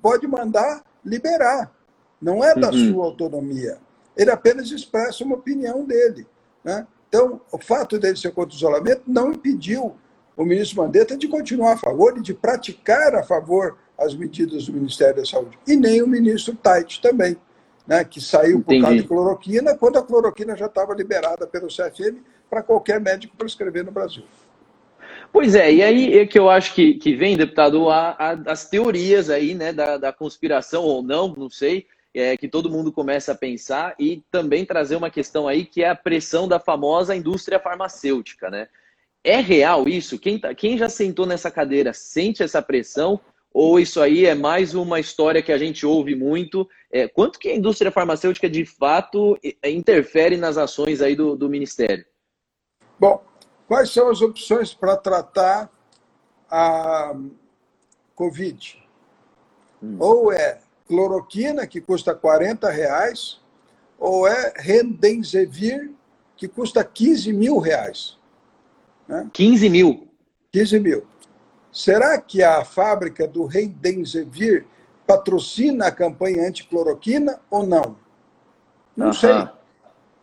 pode 0.00 0.26
mandar 0.26 0.82
liberar. 1.04 1.72
Não 2.20 2.44
é 2.44 2.54
da 2.54 2.70
uhum. 2.70 2.92
sua 2.92 3.04
autonomia. 3.06 3.78
Ele 4.16 4.30
apenas 4.30 4.70
expressa 4.70 5.24
uma 5.24 5.36
opinião 5.36 5.84
dele. 5.84 6.26
Né? 6.62 6.86
Então, 7.08 7.40
o 7.50 7.58
fato 7.58 7.98
dele 7.98 8.16
ser 8.16 8.32
contra 8.32 8.54
o 8.54 8.56
isolamento 8.56 9.02
não 9.06 9.32
impediu 9.32 9.96
o 10.36 10.44
ministro 10.44 10.82
Mandetta 10.82 11.16
de 11.16 11.26
continuar 11.26 11.72
a 11.72 11.76
favor 11.76 12.16
e 12.16 12.22
de 12.22 12.32
praticar 12.32 13.14
a 13.14 13.22
favor 13.22 13.76
as 14.00 14.14
medidas 14.14 14.66
do 14.66 14.72
Ministério 14.72 15.16
da 15.16 15.24
Saúde. 15.24 15.58
E 15.66 15.76
nem 15.76 16.02
o 16.02 16.08
ministro 16.08 16.56
Tait 16.56 16.98
também, 17.00 17.36
né, 17.86 18.02
que 18.02 18.20
saiu 18.20 18.58
Entendi. 18.58 18.80
por 18.80 18.82
causa 18.82 18.96
de 18.96 19.08
cloroquina, 19.08 19.76
quando 19.76 19.98
a 19.98 20.02
cloroquina 20.02 20.56
já 20.56 20.66
estava 20.66 20.94
liberada 20.94 21.46
pelo 21.46 21.68
CFM 21.68 22.18
para 22.48 22.62
qualquer 22.62 23.00
médico 23.00 23.36
prescrever 23.36 23.84
no 23.84 23.92
Brasil. 23.92 24.24
Pois 25.32 25.54
é, 25.54 25.72
e 25.72 25.82
aí 25.82 26.18
é 26.18 26.26
que 26.26 26.38
eu 26.38 26.50
acho 26.50 26.74
que, 26.74 26.94
que 26.94 27.14
vem, 27.14 27.36
deputado, 27.36 27.88
a, 27.88 28.16
a, 28.18 28.30
as 28.50 28.68
teorias 28.68 29.30
aí, 29.30 29.54
né, 29.54 29.72
da, 29.72 29.96
da 29.96 30.12
conspiração 30.12 30.82
ou 30.82 31.02
não, 31.02 31.28
não 31.36 31.48
sei, 31.48 31.86
é, 32.12 32.36
que 32.36 32.48
todo 32.48 32.70
mundo 32.70 32.90
começa 32.90 33.32
a 33.32 33.36
pensar 33.36 33.94
e 33.98 34.24
também 34.30 34.64
trazer 34.64 34.96
uma 34.96 35.10
questão 35.10 35.46
aí 35.46 35.64
que 35.64 35.84
é 35.84 35.88
a 35.88 35.94
pressão 35.94 36.48
da 36.48 36.58
famosa 36.58 37.14
indústria 37.14 37.60
farmacêutica, 37.60 38.50
né? 38.50 38.66
É 39.22 39.36
real 39.36 39.86
isso? 39.86 40.18
Quem, 40.18 40.38
tá, 40.38 40.54
quem 40.54 40.78
já 40.78 40.88
sentou 40.88 41.26
nessa 41.26 41.50
cadeira 41.50 41.92
sente 41.92 42.42
essa 42.42 42.62
pressão? 42.62 43.20
Ou 43.52 43.80
isso 43.80 44.00
aí 44.00 44.26
é 44.26 44.34
mais 44.34 44.74
uma 44.74 45.00
história 45.00 45.42
que 45.42 45.50
a 45.50 45.58
gente 45.58 45.84
ouve 45.84 46.14
muito? 46.14 46.68
É, 46.90 47.08
quanto 47.08 47.38
que 47.38 47.48
a 47.48 47.54
indústria 47.54 47.90
farmacêutica 47.90 48.48
de 48.48 48.64
fato 48.64 49.36
interfere 49.64 50.36
nas 50.36 50.56
ações 50.56 51.00
aí 51.00 51.16
do, 51.16 51.36
do 51.36 51.48
Ministério? 51.48 52.04
Bom, 52.98 53.24
quais 53.66 53.90
são 53.90 54.08
as 54.08 54.20
opções 54.20 54.72
para 54.72 54.96
tratar 54.96 55.70
a 56.48 57.14
Covid? 58.14 58.80
Hum. 59.82 59.96
Ou 59.98 60.32
é 60.32 60.60
cloroquina, 60.86 61.66
que 61.66 61.80
custa 61.80 62.14
40 62.14 62.70
reais, 62.70 63.40
ou 63.98 64.28
é 64.28 64.52
Rendenzevir, 64.56 65.92
que 66.36 66.46
custa 66.46 66.84
15 66.84 67.32
mil 67.32 67.58
reais. 67.58 68.16
Né? 69.08 69.28
15 69.32 69.68
mil? 69.68 70.08
15 70.52 70.80
mil. 70.80 71.06
Será 71.72 72.20
que 72.20 72.42
a 72.42 72.64
fábrica 72.64 73.26
do 73.26 73.46
Rendenzevir 73.46 74.66
patrocina 75.06 75.86
a 75.86 75.92
campanha 75.92 76.46
anticloroquina 76.48 77.40
ou 77.50 77.66
não? 77.66 77.96
Não 78.96 79.12
sei, 79.12 79.48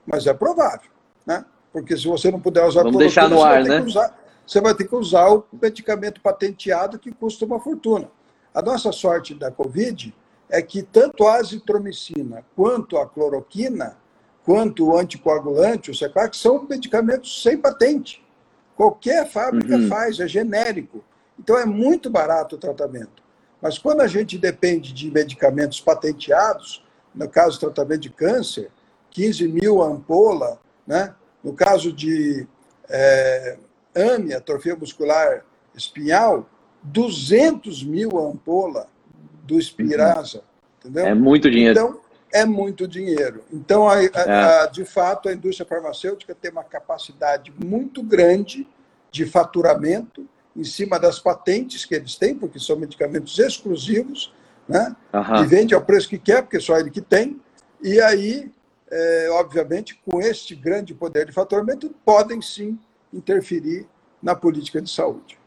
mas 0.05 0.27
é 0.27 0.33
provável, 0.33 0.89
né? 1.25 1.45
Porque 1.71 1.95
se 1.97 2.07
você 2.07 2.29
não 2.29 2.39
puder 2.39 2.65
usar 2.65 2.83
Vamos 2.83 2.97
cloroquina, 2.97 3.29
no 3.29 3.43
ar, 3.43 3.63
né? 3.63 3.81
Usar, 3.81 4.17
você 4.45 4.61
vai 4.61 4.73
ter 4.73 4.87
que 4.87 4.95
usar 4.95 5.29
o 5.29 5.45
medicamento 5.61 6.21
patenteado 6.21 6.99
que 6.99 7.11
custa 7.11 7.45
uma 7.45 7.59
fortuna. 7.59 8.09
A 8.53 8.61
nossa 8.61 8.91
sorte 8.91 9.33
da 9.33 9.51
Covid 9.51 10.13
é 10.49 10.61
que 10.61 10.81
tanto 10.81 11.27
a 11.27 11.35
azitromicina 11.35 12.43
quanto 12.55 12.97
a 12.97 13.05
cloroquina, 13.07 13.97
quanto 14.43 14.87
o 14.87 14.97
anticoagulante, 14.97 15.91
o 15.91 15.95
Seclac, 15.95 16.35
são 16.35 16.65
medicamentos 16.67 17.43
sem 17.43 17.57
patente. 17.57 18.25
Qualquer 18.75 19.27
fábrica 19.29 19.75
uhum. 19.75 19.87
faz, 19.87 20.19
é 20.19 20.27
genérico. 20.27 21.03
Então 21.39 21.57
é 21.57 21.65
muito 21.65 22.09
barato 22.09 22.55
o 22.55 22.59
tratamento. 22.59 23.23
Mas 23.61 23.77
quando 23.77 24.01
a 24.01 24.07
gente 24.07 24.37
depende 24.37 24.93
de 24.93 25.11
medicamentos 25.11 25.79
patenteados, 25.79 26.83
no 27.13 27.27
caso 27.27 27.57
do 27.57 27.71
tratamento 27.71 28.01
de 28.01 28.09
câncer, 28.09 28.69
15 29.11 29.47
mil 29.47 29.81
ampola, 29.81 30.59
né? 30.85 31.15
no 31.43 31.53
caso 31.53 31.91
de 31.91 32.47
é, 32.89 33.57
AMI, 33.95 34.33
atrofia 34.33 34.75
muscular 34.75 35.43
espinhal, 35.75 36.47
200 36.83 37.83
mil 37.83 38.17
ampola 38.19 38.87
do 39.43 39.59
Spirasa. 39.61 40.43
Entendeu? 40.79 41.05
É 41.05 41.13
muito 41.13 41.49
dinheiro. 41.49 41.79
Então, 41.79 42.01
é 42.31 42.45
muito 42.45 42.87
dinheiro. 42.87 43.43
Então, 43.51 43.87
a, 43.87 43.95
a, 43.95 44.01
é. 44.01 44.63
a, 44.63 44.65
de 44.67 44.85
fato, 44.85 45.29
a 45.29 45.33
indústria 45.33 45.67
farmacêutica 45.67 46.35
tem 46.35 46.51
uma 46.51 46.63
capacidade 46.63 47.53
muito 47.63 48.03
grande 48.03 48.67
de 49.11 49.25
faturamento 49.25 50.27
em 50.57 50.63
cima 50.63 50.99
das 50.99 51.19
patentes 51.19 51.85
que 51.85 51.93
eles 51.93 52.15
têm, 52.15 52.35
porque 52.35 52.59
são 52.59 52.75
medicamentos 52.75 53.37
exclusivos, 53.37 54.33
né? 54.67 54.95
Uhum. 55.13 55.43
E 55.43 55.45
vende 55.45 55.75
ao 55.75 55.81
preço 55.81 56.09
que 56.09 56.17
quer, 56.17 56.41
porque 56.41 56.59
só 56.59 56.77
ele 56.77 56.89
que 56.89 57.01
tem. 57.01 57.39
E 57.81 58.01
aí, 58.01 58.51
é, 58.89 59.27
obviamente, 59.31 60.01
com 60.03 60.19
este 60.19 60.55
grande 60.55 60.95
poder 60.95 61.27
de 61.27 61.31
faturamento, 61.31 61.93
podem 62.03 62.41
sim 62.41 62.77
interferir 63.13 63.85
na 64.21 64.35
política 64.35 64.81
de 64.81 64.89
saúde. 64.89 65.37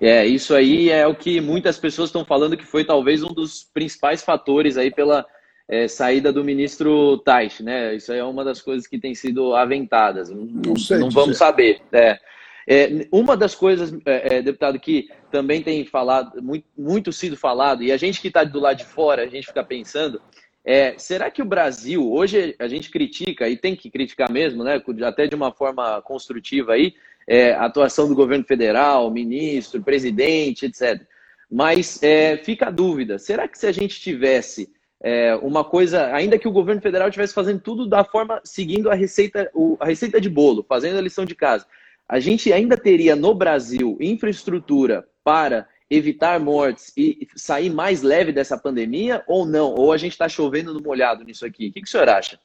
É, 0.00 0.24
isso 0.26 0.54
aí 0.54 0.88
é 0.88 1.06
o 1.06 1.14
que 1.14 1.40
muitas 1.40 1.78
pessoas 1.78 2.08
estão 2.08 2.24
falando 2.24 2.56
que 2.56 2.64
foi 2.64 2.84
talvez 2.84 3.22
um 3.22 3.32
dos 3.32 3.64
principais 3.72 4.22
fatores 4.22 4.76
aí 4.76 4.90
pela 4.90 5.26
é, 5.68 5.86
saída 5.86 6.32
do 6.32 6.44
ministro 6.44 7.18
Taish, 7.18 7.60
né? 7.60 7.94
Isso 7.94 8.12
aí 8.12 8.18
é 8.18 8.24
uma 8.24 8.44
das 8.44 8.60
coisas 8.60 8.86
que 8.86 8.98
tem 8.98 9.14
sido 9.14 9.54
aventadas. 9.54 10.28
Não, 10.28 10.44
não, 10.44 10.98
não 10.98 11.10
vamos 11.10 11.38
saber. 11.38 11.80
É. 11.92 12.18
É, 12.66 13.06
uma 13.10 13.36
das 13.36 13.54
coisas, 13.54 13.92
é, 14.06 14.36
é, 14.36 14.42
deputado, 14.42 14.78
que 14.78 15.08
também 15.30 15.62
tem 15.62 15.84
falado, 15.84 16.42
muito, 16.42 16.66
muito 16.76 17.12
sido 17.12 17.36
falado, 17.36 17.82
e 17.82 17.90
a 17.90 17.96
gente 17.96 18.20
que 18.20 18.28
está 18.28 18.44
do 18.44 18.60
lado 18.60 18.78
de 18.78 18.84
fora, 18.84 19.22
a 19.22 19.28
gente 19.28 19.46
fica 19.46 19.64
pensando, 19.64 20.20
é, 20.64 20.94
será 20.96 21.30
que 21.30 21.42
o 21.42 21.46
Brasil, 21.46 22.10
hoje 22.12 22.54
a 22.58 22.68
gente 22.68 22.90
critica, 22.90 23.48
e 23.48 23.56
tem 23.56 23.74
que 23.74 23.90
criticar 23.90 24.30
mesmo, 24.30 24.62
né, 24.62 24.80
até 25.04 25.26
de 25.26 25.34
uma 25.34 25.50
forma 25.50 26.00
construtiva 26.02 26.74
aí, 26.74 26.94
é, 27.26 27.52
a 27.52 27.64
atuação 27.64 28.08
do 28.08 28.14
governo 28.14 28.44
federal, 28.44 29.10
ministro, 29.10 29.82
presidente, 29.82 30.66
etc. 30.66 31.02
Mas 31.50 32.02
é, 32.02 32.36
fica 32.38 32.68
a 32.68 32.70
dúvida: 32.70 33.18
será 33.18 33.46
que 33.46 33.58
se 33.58 33.66
a 33.66 33.72
gente 33.72 34.00
tivesse 34.00 34.72
é, 35.02 35.34
uma 35.36 35.64
coisa, 35.64 36.06
ainda 36.14 36.38
que 36.38 36.48
o 36.48 36.52
governo 36.52 36.80
federal 36.80 37.08
estivesse 37.08 37.34
fazendo 37.34 37.60
tudo 37.60 37.86
da 37.86 38.04
forma, 38.04 38.40
seguindo 38.44 38.90
a 38.90 38.94
receita, 38.94 39.50
a 39.80 39.86
receita 39.86 40.20
de 40.20 40.30
bolo, 40.30 40.64
fazendo 40.68 40.98
a 40.98 41.02
lição 41.02 41.24
de 41.24 41.34
casa, 41.34 41.66
a 42.12 42.20
gente 42.20 42.52
ainda 42.52 42.76
teria 42.76 43.16
no 43.16 43.34
Brasil 43.34 43.96
infraestrutura 43.98 45.08
para 45.24 45.66
evitar 45.88 46.38
mortes 46.38 46.92
e 46.96 47.26
sair 47.34 47.70
mais 47.70 48.02
leve 48.02 48.32
dessa 48.32 48.58
pandemia 48.58 49.24
ou 49.26 49.46
não? 49.46 49.74
Ou 49.74 49.92
a 49.92 49.96
gente 49.96 50.12
está 50.12 50.28
chovendo 50.28 50.74
no 50.74 50.82
molhado 50.82 51.24
nisso 51.24 51.46
aqui? 51.46 51.68
O 51.68 51.72
que, 51.72 51.80
que 51.80 51.88
o 51.88 51.90
senhor 51.90 52.08
acha? 52.10 52.38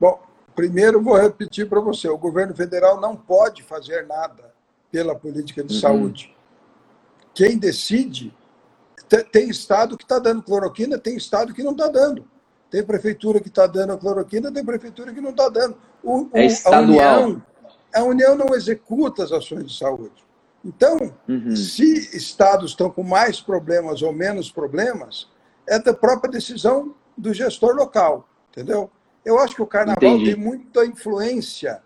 Bom, 0.00 0.20
Primeiro, 0.54 1.02
vou 1.02 1.16
repetir 1.16 1.68
para 1.68 1.80
você: 1.80 2.08
o 2.08 2.18
governo 2.18 2.54
federal 2.54 3.00
não 3.00 3.16
pode 3.16 3.62
fazer 3.62 4.06
nada 4.06 4.52
pela 4.90 5.14
política 5.14 5.62
de 5.62 5.74
uhum. 5.74 5.80
saúde. 5.80 6.36
Quem 7.34 7.56
decide. 7.56 8.34
Tem 9.30 9.50
estado 9.50 9.96
que 9.98 10.04
está 10.04 10.18
dando 10.18 10.42
cloroquina, 10.42 10.98
tem 10.98 11.16
estado 11.16 11.52
que 11.52 11.62
não 11.62 11.72
está 11.72 11.86
dando. 11.86 12.24
Tem 12.70 12.82
prefeitura 12.82 13.40
que 13.40 13.48
está 13.48 13.66
dando 13.66 13.92
a 13.92 13.98
cloroquina, 13.98 14.50
tem 14.50 14.64
prefeitura 14.64 15.12
que 15.12 15.20
não 15.20 15.30
está 15.30 15.50
dando. 15.50 15.76
O, 16.02 16.28
é 16.32 16.46
estadual. 16.46 16.80
A 16.80 17.18
União, 17.18 17.42
a 17.94 18.02
União 18.02 18.36
não 18.36 18.54
executa 18.54 19.24
as 19.24 19.32
ações 19.32 19.66
de 19.66 19.78
saúde. 19.78 20.24
Então, 20.64 21.12
uhum. 21.28 21.56
se 21.56 22.16
estados 22.16 22.70
estão 22.70 22.90
com 22.90 23.02
mais 23.02 23.40
problemas 23.40 24.02
ou 24.02 24.12
menos 24.12 24.50
problemas, 24.50 25.28
é 25.68 25.78
da 25.78 25.92
própria 25.92 26.30
decisão 26.30 26.94
do 27.16 27.32
gestor 27.34 27.74
local, 27.74 28.28
entendeu? 28.50 28.90
Eu 29.24 29.38
acho 29.38 29.54
que 29.54 29.62
o 29.62 29.66
carnaval 29.66 30.02
Entendi. 30.02 30.34
tem 30.34 30.36
muita 30.36 30.84
influência. 30.84 31.82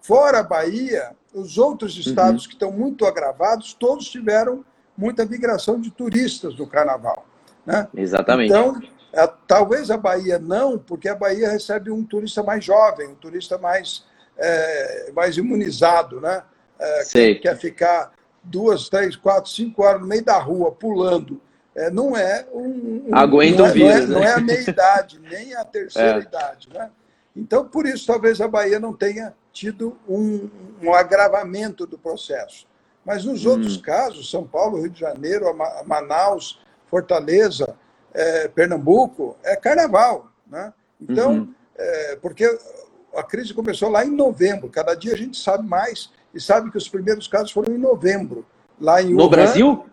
Fora 0.00 0.40
a 0.40 0.42
Bahia, 0.42 1.16
Os 1.32 1.58
outros 1.58 1.94
uhum. 1.94 2.00
estados 2.00 2.42
uhum. 2.42 2.48
que 2.48 2.54
estão 2.54 2.72
muito 2.72 3.06
agravados, 3.06 3.74
todos 3.74 4.08
tiveram 4.08 4.64
muita 4.96 5.24
migração 5.24 5.80
de 5.80 5.90
turistas 5.90 6.56
no 6.56 6.66
carnaval. 6.66 7.24
Né? 7.64 7.88
Exatamente. 7.94 8.50
Então, 8.50 8.80
é, 9.12 9.26
talvez 9.46 9.90
a 9.90 9.96
Bahia 9.96 10.38
não, 10.38 10.78
porque 10.78 11.08
a 11.08 11.14
Bahia 11.14 11.50
recebe 11.50 11.90
um 11.90 12.04
turista 12.04 12.42
mais 12.42 12.64
jovem, 12.64 13.08
um 13.08 13.14
turista 13.14 13.58
mais, 13.58 14.04
é, 14.40 15.12
mais 15.14 15.36
imunizado, 15.36 16.20
né? 16.20 16.42
É, 16.78 17.04
que 17.04 17.34
quer 17.36 17.58
ficar 17.58 18.12
duas, 18.42 18.88
três, 18.88 19.14
quatro, 19.14 19.50
cinco 19.50 19.82
horas 19.82 20.00
no 20.00 20.06
meio 20.06 20.24
da 20.24 20.38
rua 20.38 20.72
pulando. 20.72 21.40
É, 21.74 21.90
não 21.90 22.16
é 22.16 22.46
um. 22.52 23.04
um 23.08 23.14
Aguenta 23.14 23.58
não, 23.58 23.66
é, 23.66 23.72
vírus, 23.72 24.08
não, 24.08 24.18
é, 24.18 24.20
né? 24.20 24.20
não 24.20 24.22
é 24.22 24.32
a 24.32 24.40
meia-idade, 24.40 25.20
nem 25.20 25.54
a 25.54 25.64
terceira 25.64 26.18
é. 26.20 26.22
idade. 26.22 26.68
Né? 26.72 26.90
Então, 27.36 27.64
por 27.64 27.86
isso, 27.86 28.06
talvez 28.06 28.40
a 28.40 28.48
Bahia 28.48 28.80
não 28.80 28.94
tenha 28.94 29.34
tido 29.52 29.96
um, 30.08 30.48
um 30.82 30.94
agravamento 30.94 31.86
do 31.86 31.98
processo. 31.98 32.66
Mas 33.04 33.24
nos 33.24 33.46
hum. 33.46 33.50
outros 33.50 33.76
casos, 33.76 34.30
São 34.30 34.46
Paulo, 34.46 34.80
Rio 34.80 34.90
de 34.90 35.00
Janeiro, 35.00 35.46
Manaus, 35.86 36.60
Fortaleza, 36.86 37.76
é, 38.12 38.48
Pernambuco, 38.48 39.36
é 39.42 39.54
carnaval. 39.56 40.30
Né? 40.46 40.72
Então, 41.00 41.32
uhum. 41.32 41.54
é, 41.76 42.16
porque 42.16 42.58
a 43.14 43.22
crise 43.22 43.52
começou 43.52 43.88
lá 43.88 44.04
em 44.04 44.10
novembro, 44.10 44.68
cada 44.68 44.94
dia 44.94 45.14
a 45.14 45.16
gente 45.16 45.38
sabe 45.38 45.66
mais, 45.66 46.10
e 46.32 46.40
sabe 46.40 46.70
que 46.70 46.78
os 46.78 46.88
primeiros 46.88 47.26
casos 47.26 47.50
foram 47.50 47.74
em 47.74 47.78
novembro. 47.78 48.46
Lá 48.80 49.02
em 49.02 49.14
no 49.14 49.28
Brasil? 49.28 49.84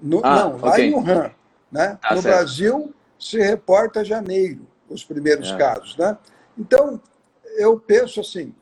No, 0.00 0.20
ah, 0.24 0.36
não, 0.36 0.56
lá 0.58 0.80
em 0.80 0.94
Wuhan. 0.94 1.30
Né? 1.70 1.98
Tá 2.00 2.14
no 2.14 2.22
certo. 2.22 2.36
Brasil, 2.36 2.94
se 3.18 3.38
reporta 3.38 4.04
janeiro, 4.04 4.66
os 4.88 5.04
primeiros 5.04 5.50
é. 5.50 5.56
casos. 5.56 5.96
Né? 5.96 6.16
Então, 6.56 7.00
eu 7.56 7.78
penso 7.78 8.20
assim, 8.20 8.54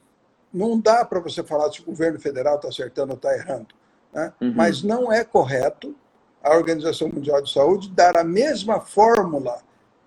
não 0.52 0.80
dá 0.80 1.04
para 1.04 1.20
você 1.20 1.42
falar 1.42 1.70
se 1.70 1.80
o 1.80 1.84
governo 1.84 2.18
federal 2.18 2.56
está 2.56 2.68
acertando 2.68 3.12
ou 3.12 3.16
está 3.16 3.34
errando. 3.34 3.68
Né? 4.12 4.32
Uhum. 4.40 4.52
Mas 4.56 4.82
não 4.82 5.12
é 5.12 5.22
correto 5.24 5.94
a 6.42 6.56
Organização 6.56 7.08
Mundial 7.08 7.42
de 7.42 7.52
Saúde 7.52 7.90
dar 7.90 8.16
a 8.16 8.24
mesma 8.24 8.80
fórmula 8.80 9.60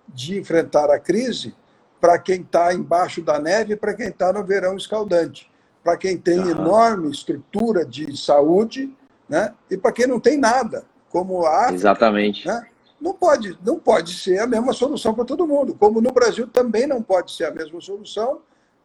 de 0.08 0.38
enfrentar 0.38 0.90
a 0.90 0.98
crise 0.98 1.54
para 2.02 2.18
quem 2.18 2.40
está 2.40 2.74
embaixo 2.74 3.22
da 3.22 3.38
neve 3.38 3.74
e 3.74 3.76
para 3.76 3.94
quem 3.94 4.08
está 4.08 4.32
no 4.32 4.42
verão 4.42 4.76
escaldante, 4.76 5.48
para 5.84 5.96
quem 5.96 6.18
tem 6.18 6.40
uhum. 6.40 6.50
enorme 6.50 7.08
estrutura 7.08 7.86
de 7.86 8.16
saúde 8.16 8.92
né? 9.28 9.54
e 9.70 9.76
para 9.76 9.92
quem 9.92 10.08
não 10.08 10.18
tem 10.18 10.36
nada, 10.36 10.84
como 11.08 11.46
a 11.46 11.60
África. 11.60 11.74
Exatamente. 11.74 12.44
Né? 12.44 12.66
Não 13.00 13.14
pode, 13.14 13.56
não 13.64 13.78
pode 13.78 14.14
ser 14.14 14.40
a 14.40 14.48
mesma 14.48 14.72
solução 14.72 15.14
para 15.14 15.24
todo 15.24 15.46
mundo, 15.46 15.76
como 15.78 16.00
no 16.00 16.10
Brasil 16.10 16.48
também 16.48 16.88
não 16.88 17.00
pode 17.00 17.30
ser 17.30 17.44
a 17.44 17.52
mesma 17.52 17.80
solução 17.80 18.40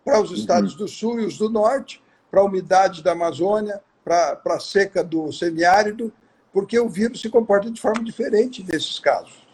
para 0.05 0.21
os 0.21 0.29
estados 0.29 0.74
uhum. 0.74 0.77
do 0.77 0.88
sul 0.88 1.19
e 1.19 1.25
os 1.25 1.39
do 1.39 1.50
norte, 1.50 2.03
para 2.29 2.41
a 2.41 2.45
umidade 2.45 3.01
da 3.01 3.13
Amazônia, 3.13 3.81
para 4.05 4.39
a 4.45 4.59
seca 4.59 5.03
do 5.03 5.31
semiárido, 5.31 6.13
porque 6.53 6.79
o 6.79 6.88
vírus 6.88 7.19
se 7.19 7.31
comporta 7.31 7.71
de 7.71 7.81
forma 7.81 8.03
diferente 8.03 8.63
nesses 8.63 9.00
casos. 9.00 9.47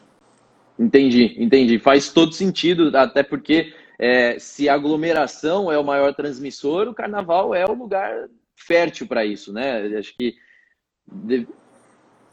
Entendi, 0.77 1.35
entendi. 1.37 1.79
Faz 1.79 2.09
todo 2.09 2.33
sentido, 2.33 2.95
até 2.97 3.23
porque 3.23 3.73
é, 3.99 4.37
se 4.39 4.67
a 4.67 4.73
aglomeração 4.73 5.71
é 5.71 5.77
o 5.77 5.83
maior 5.83 6.13
transmissor, 6.13 6.87
o 6.87 6.93
carnaval 6.93 7.53
é 7.53 7.65
o 7.65 7.73
lugar 7.73 8.27
fértil 8.55 9.07
para 9.07 9.25
isso, 9.25 9.53
né? 9.53 9.85
Acho 9.97 10.15
que. 10.17 10.35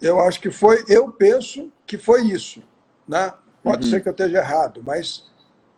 Eu 0.00 0.18
acho 0.20 0.40
que 0.40 0.50
foi, 0.50 0.82
eu 0.88 1.12
penso 1.12 1.70
que 1.86 1.98
foi 1.98 2.22
isso. 2.22 2.62
Né? 3.06 3.32
Pode 3.62 3.84
uhum. 3.84 3.90
ser 3.90 4.00
que 4.00 4.08
eu 4.08 4.12
esteja 4.12 4.38
errado, 4.38 4.82
mas 4.84 5.30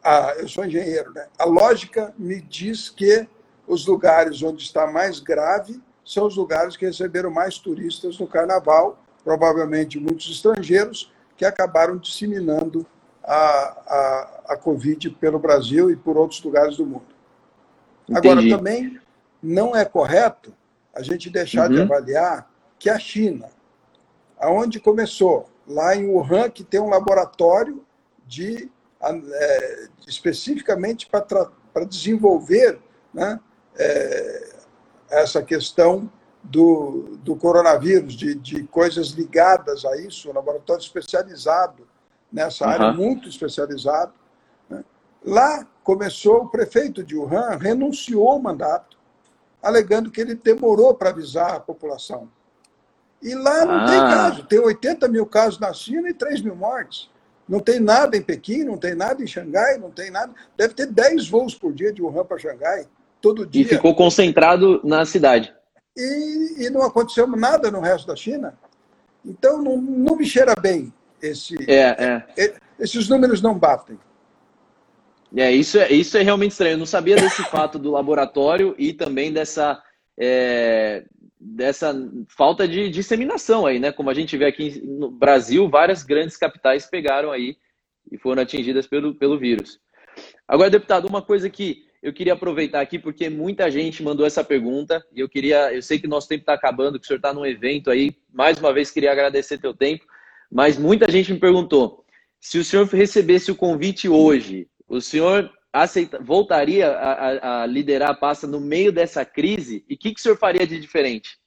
ah, 0.05 0.35
eu 0.39 0.49
sou 0.49 0.65
engenheiro. 0.65 1.13
Né? 1.13 1.27
A 1.39 1.45
lógica 1.45 2.15
me 2.17 2.41
diz 2.41 2.89
que 2.89 3.27
os 3.67 3.87
lugares 3.87 4.43
onde 4.43 4.63
está 4.63 4.87
mais 4.87 5.19
grave 5.19 5.81
são 6.05 6.27
os 6.27 6.37
lugares 6.37 6.77
que 6.77 6.87
receberam 6.87 7.31
mais 7.31 7.59
turistas 7.59 8.19
no 8.19 8.27
carnaval, 8.27 9.03
provavelmente 9.25 9.99
muitos 9.99 10.31
estrangeiros, 10.31 11.13
que 11.37 11.45
acabaram 11.45 11.97
disseminando 11.97 12.87
a, 13.23 13.35
a, 13.35 14.43
a 14.49 14.57
Covid 14.57 15.11
pelo 15.11 15.39
Brasil 15.39 15.91
e 15.91 15.97
por 15.97 16.17
outros 16.17 16.43
lugares 16.43 16.77
do 16.77 16.87
mundo. 16.87 17.07
Entendi. 18.09 18.29
Agora, 18.29 18.49
também 18.49 19.01
não 19.43 19.75
é 19.75 19.85
correto 19.85 20.53
a 20.95 21.03
gente 21.03 21.31
deixar 21.31 21.69
uhum. 21.69 21.77
de 21.77 21.83
avaliar 21.83 22.51
que 22.79 22.91
a 22.91 22.99
China, 22.99 23.49
aonde 24.39 24.81
começou, 24.81 25.49
lá 25.67 25.95
em 25.95 26.07
Wuhan, 26.07 26.51
que 26.51 26.65
tem 26.65 26.81
um 26.81 26.91
laboratório 26.91 27.85
de, 28.27 28.71
é, 29.01 29.89
especificamente 30.07 31.09
para 31.09 31.85
desenvolver 31.85 32.79
né, 33.15 33.39
é, 33.77 34.49
essa 35.11 35.43
questão 35.43 36.11
do, 36.43 37.19
do 37.23 37.37
coronavírus, 37.37 38.15
de, 38.15 38.35
de 38.35 38.65
coisas 38.65 39.09
ligadas 39.11 39.85
a 39.85 39.97
isso, 39.97 40.29
um 40.29 40.35
laboratório 40.35 40.83
especializado 40.83 41.87
nessa 42.33 42.65
uhum. 42.65 42.71
área, 42.71 42.93
muito 42.93 43.29
especializado. 43.29 44.13
Né? 44.69 44.85
Lá 45.25 45.67
começou 45.85 46.43
o 46.43 46.49
prefeito 46.49 47.05
de 47.05 47.17
Wuhan, 47.17 47.57
renunciou 47.61 48.29
ao 48.29 48.41
mandato, 48.41 48.97
alegando 49.63 50.11
que 50.11 50.21
ele 50.21 50.35
demorou 50.35 50.95
para 50.95 51.11
avisar 51.11 51.55
a 51.55 51.61
população. 51.61 52.29
E 53.23 53.35
lá 53.35 53.65
não 53.65 53.75
ah. 53.75 53.87
tem 53.87 54.01
caso, 54.01 54.45
tem 54.45 54.59
80 54.59 55.09
mil 55.09 55.25
casos 55.27 55.61
na 55.61 55.73
China 55.73 56.09
e 56.09 56.15
3 56.15 56.43
mil 56.43 56.57
mortes. 56.57 57.09
Não 57.49 57.61
tem 57.61 57.79
nada 57.79 58.17
em 58.17 58.23
Pequim, 58.23 58.65
não 58.65 58.77
tem 58.77 58.95
nada 58.95 59.23
em 59.23 59.27
Xangai, 59.27 59.79
não 59.79 59.91
tem 59.91 60.11
nada. 60.11 60.33
Deve 60.57 60.75
ter 60.75 60.87
10 60.87 61.29
voos 61.29 61.55
por 61.55 61.73
dia 61.73 61.93
de 61.93 62.03
Wuhan 62.03 62.25
para 62.25 62.39
Xangai 62.39 62.87
todo 63.21 63.47
dia. 63.47 63.63
E 63.63 63.65
ficou 63.65 63.95
concentrado 63.95 64.81
na 64.83 65.05
cidade. 65.05 65.55
E, 65.97 66.67
e 66.67 66.71
não 66.71 66.83
aconteceu 66.83 67.27
nada 67.27 67.71
no 67.71 67.81
resto 67.81 68.07
da 68.07 68.17
China. 68.17 68.59
Então, 69.25 69.63
não, 69.63 69.77
não 69.77 70.17
me 70.17 70.25
cheira 70.25 70.55
bem 70.55 70.93
esse. 71.21 71.57
É, 71.71 72.25
é. 72.37 72.55
Esses 72.79 73.09
números 73.09 73.41
não 73.41 73.59
batem. 73.59 73.99
É 75.37 75.51
isso, 75.51 75.79
é, 75.79 75.91
isso 75.91 76.17
é 76.19 76.23
realmente 76.23 76.53
estranho. 76.53 76.75
Eu 76.75 76.79
não 76.79 76.87
sabia 76.87 77.17
desse 77.17 77.43
fato 77.49 77.79
do 77.79 77.91
laboratório 77.91 78.75
e 78.77 78.93
também 78.93 79.33
dessa, 79.33 79.83
é, 80.19 81.05
dessa 81.41 81.95
falta 82.29 82.67
de 82.67 82.91
disseminação 82.91 83.65
aí, 83.65 83.79
né? 83.79 83.93
Como 83.93 84.11
a 84.11 84.15
gente 84.15 84.37
vê 84.37 84.47
aqui 84.47 84.83
no 84.85 85.11
Brasil, 85.11 85.69
várias 85.69 86.03
grandes 86.03 86.37
capitais 86.37 86.87
pegaram 86.87 87.31
aí 87.31 87.57
e 88.11 88.19
foram 88.19 88.43
atingidas 88.43 88.87
pelo, 88.87 89.15
pelo 89.15 89.39
vírus. 89.39 89.81
Agora, 90.47 90.69
deputado, 90.69 91.09
uma 91.09 91.23
coisa 91.23 91.49
que 91.49 91.85
eu 92.03 92.13
queria 92.13 92.33
aproveitar 92.33 92.81
aqui 92.81 92.99
porque 92.99 93.31
muita 93.31 93.71
gente 93.71 94.03
mandou 94.03 94.27
essa 94.27 94.43
pergunta 94.43 95.05
e 95.13 95.21
eu 95.21 95.29
queria, 95.29 95.73
eu 95.73 95.81
sei 95.81 96.01
que 96.01 96.09
nosso 96.09 96.29
tempo 96.29 96.43
está 96.43 96.55
acabando, 96.55 96.99
que 96.99 97.05
o 97.05 97.07
senhor 97.07 97.19
está 97.19 97.33
num 97.33 97.47
evento 97.47 97.91
aí, 97.91 98.17
mais 98.33 98.59
uma 98.59 98.73
vez 98.73 98.91
queria 98.91 99.13
agradecer 99.13 99.59
teu 99.59 99.73
tempo, 99.73 100.05
mas 100.51 100.77
muita 100.77 101.11
gente 101.11 101.33
me 101.33 101.39
perguntou 101.39 102.05
se 102.41 102.59
o 102.59 102.65
senhor 102.65 102.87
recebesse 102.87 103.53
o 103.53 103.57
convite 103.57 104.09
hoje, 104.09 104.69
o 104.89 105.01
senhor 105.01 105.49
aceita, 105.73 106.19
voltaria 106.19 106.89
a, 106.89 107.13
a, 107.13 107.63
a 107.63 107.67
liderar 107.67 108.11
a 108.11 108.15
pasta 108.15 108.49
no 108.49 108.61
meio 108.61 108.93
dessa 108.93 109.25
crise 109.25 109.85
e 109.89 109.95
o 109.95 109.97
que, 109.97 110.13
que 110.13 110.19
o 110.19 110.23
senhor 110.23 110.37
faria 110.37 110.67
de 110.67 110.81
diferente? 110.81 111.39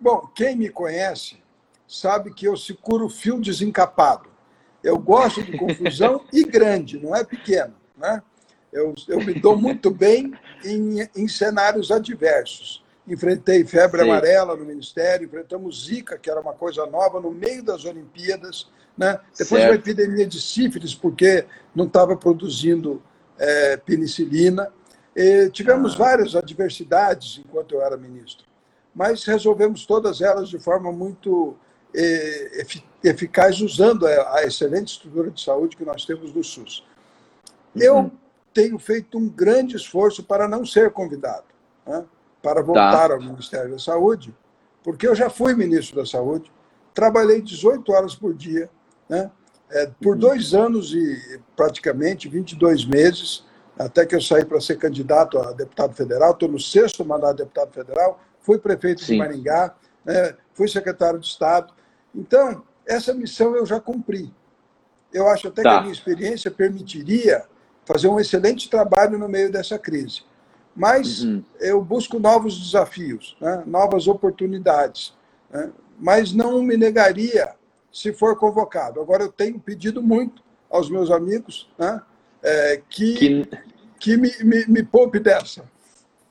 Bom, 0.00 0.26
quem 0.34 0.56
me 0.56 0.68
conhece 0.68 1.38
sabe 1.86 2.34
que 2.34 2.46
eu 2.46 2.56
seguro 2.56 3.08
fio 3.08 3.40
desencapado. 3.40 4.28
Eu 4.82 4.98
gosto 4.98 5.42
de 5.42 5.56
confusão 5.56 6.24
e 6.32 6.44
grande, 6.44 6.98
não 6.98 7.14
é 7.14 7.24
pequeno, 7.24 7.74
né? 7.96 8.20
Eu, 8.72 8.94
eu 9.08 9.18
me 9.18 9.34
dou 9.34 9.56
muito 9.56 9.90
bem 9.90 10.32
em, 10.64 11.08
em 11.16 11.28
cenários 11.28 11.90
adversos. 11.90 12.84
Enfrentei 13.06 13.64
febre 13.64 14.02
Sim. 14.02 14.10
amarela 14.10 14.54
no 14.54 14.64
Ministério, 14.64 15.26
enfrentamos 15.26 15.86
Zika, 15.86 16.18
que 16.18 16.30
era 16.30 16.40
uma 16.40 16.52
coisa 16.52 16.84
nova, 16.86 17.20
no 17.20 17.30
meio 17.30 17.62
das 17.62 17.84
Olimpíadas. 17.84 18.70
Né? 18.96 19.18
Depois 19.32 19.62
certo. 19.62 19.70
uma 19.70 19.74
epidemia 19.74 20.26
de 20.26 20.40
sífilis, 20.40 20.94
porque 20.94 21.46
não 21.74 21.86
estava 21.86 22.16
produzindo 22.16 23.02
é, 23.38 23.76
penicilina. 23.78 24.70
E 25.16 25.48
tivemos 25.50 25.94
ah. 25.94 25.98
várias 25.98 26.36
adversidades 26.36 27.40
enquanto 27.44 27.74
eu 27.74 27.82
era 27.82 27.96
ministro, 27.96 28.46
mas 28.94 29.24
resolvemos 29.24 29.86
todas 29.86 30.20
elas 30.20 30.48
de 30.48 30.58
forma 30.58 30.92
muito 30.92 31.56
é, 31.94 32.64
eficaz, 33.02 33.60
usando 33.60 34.06
a, 34.06 34.36
a 34.36 34.44
excelente 34.44 34.92
estrutura 34.92 35.30
de 35.30 35.40
saúde 35.40 35.76
que 35.76 35.84
nós 35.84 36.04
temos 36.04 36.32
no 36.34 36.44
SUS. 36.44 36.84
Uhum. 37.74 37.82
Eu 37.82 38.12
tenho 38.58 38.76
feito 38.76 39.16
um 39.16 39.28
grande 39.28 39.76
esforço 39.76 40.24
para 40.24 40.48
não 40.48 40.66
ser 40.66 40.90
convidado, 40.90 41.44
né? 41.86 42.04
para 42.42 42.60
voltar 42.60 43.06
tá. 43.06 43.14
ao 43.14 43.20
Ministério 43.20 43.70
da 43.70 43.78
Saúde, 43.78 44.34
porque 44.82 45.06
eu 45.06 45.14
já 45.14 45.30
fui 45.30 45.54
ministro 45.54 45.94
da 45.94 46.04
Saúde, 46.04 46.50
trabalhei 46.92 47.40
18 47.40 47.92
horas 47.92 48.16
por 48.16 48.34
dia, 48.34 48.68
né? 49.08 49.30
É, 49.70 49.86
por 50.02 50.14
uhum. 50.14 50.18
dois 50.18 50.54
anos 50.54 50.92
e 50.92 51.40
praticamente 51.54 52.28
22 52.28 52.84
meses, 52.84 53.44
até 53.78 54.04
que 54.04 54.16
eu 54.16 54.20
saí 54.20 54.44
para 54.44 54.60
ser 54.60 54.76
candidato 54.76 55.38
a 55.38 55.52
deputado 55.52 55.94
federal, 55.94 56.32
estou 56.32 56.48
no 56.48 56.58
sexto 56.58 57.04
mandato 57.04 57.36
de 57.36 57.42
deputado 57.44 57.72
federal, 57.72 58.20
fui 58.40 58.58
prefeito 58.58 59.02
Sim. 59.02 59.12
de 59.12 59.18
Maringá, 59.18 59.76
né? 60.04 60.34
fui 60.52 60.66
secretário 60.66 61.20
de 61.20 61.26
Estado. 61.26 61.72
Então, 62.12 62.64
essa 62.84 63.14
missão 63.14 63.54
eu 63.54 63.64
já 63.64 63.78
cumpri. 63.78 64.34
Eu 65.12 65.28
acho 65.28 65.46
até 65.46 65.62
tá. 65.62 65.70
que 65.70 65.76
a 65.76 65.80
minha 65.82 65.92
experiência 65.92 66.50
permitiria 66.50 67.44
fazer 67.88 68.06
um 68.08 68.20
excelente 68.20 68.68
trabalho 68.68 69.18
no 69.18 69.26
meio 69.26 69.50
dessa 69.50 69.78
crise. 69.78 70.22
mas 70.76 71.24
uhum. 71.24 71.42
eu 71.58 71.82
busco 71.82 72.20
novos 72.20 72.56
desafios, 72.60 73.34
né? 73.40 73.64
novas 73.66 74.06
oportunidades. 74.06 75.14
Né? 75.50 75.72
Mas 75.98 76.32
não 76.32 76.62
me 76.62 76.76
negaria 76.76 77.54
se 77.90 78.12
for 78.12 78.36
convocado. 78.36 79.00
Agora, 79.00 79.24
eu 79.24 79.32
tenho 79.32 79.58
pedido 79.58 80.02
muito 80.02 80.42
aos 80.70 80.90
meus 80.90 81.10
amigos 81.10 81.68
né? 81.78 82.00
É, 82.42 82.82
que, 82.88 83.14
que, 83.14 83.48
que 83.98 84.16
me, 84.16 84.30
me, 84.44 84.66
me 84.66 84.82
poupe 84.84 85.18
dessa. 85.18 85.64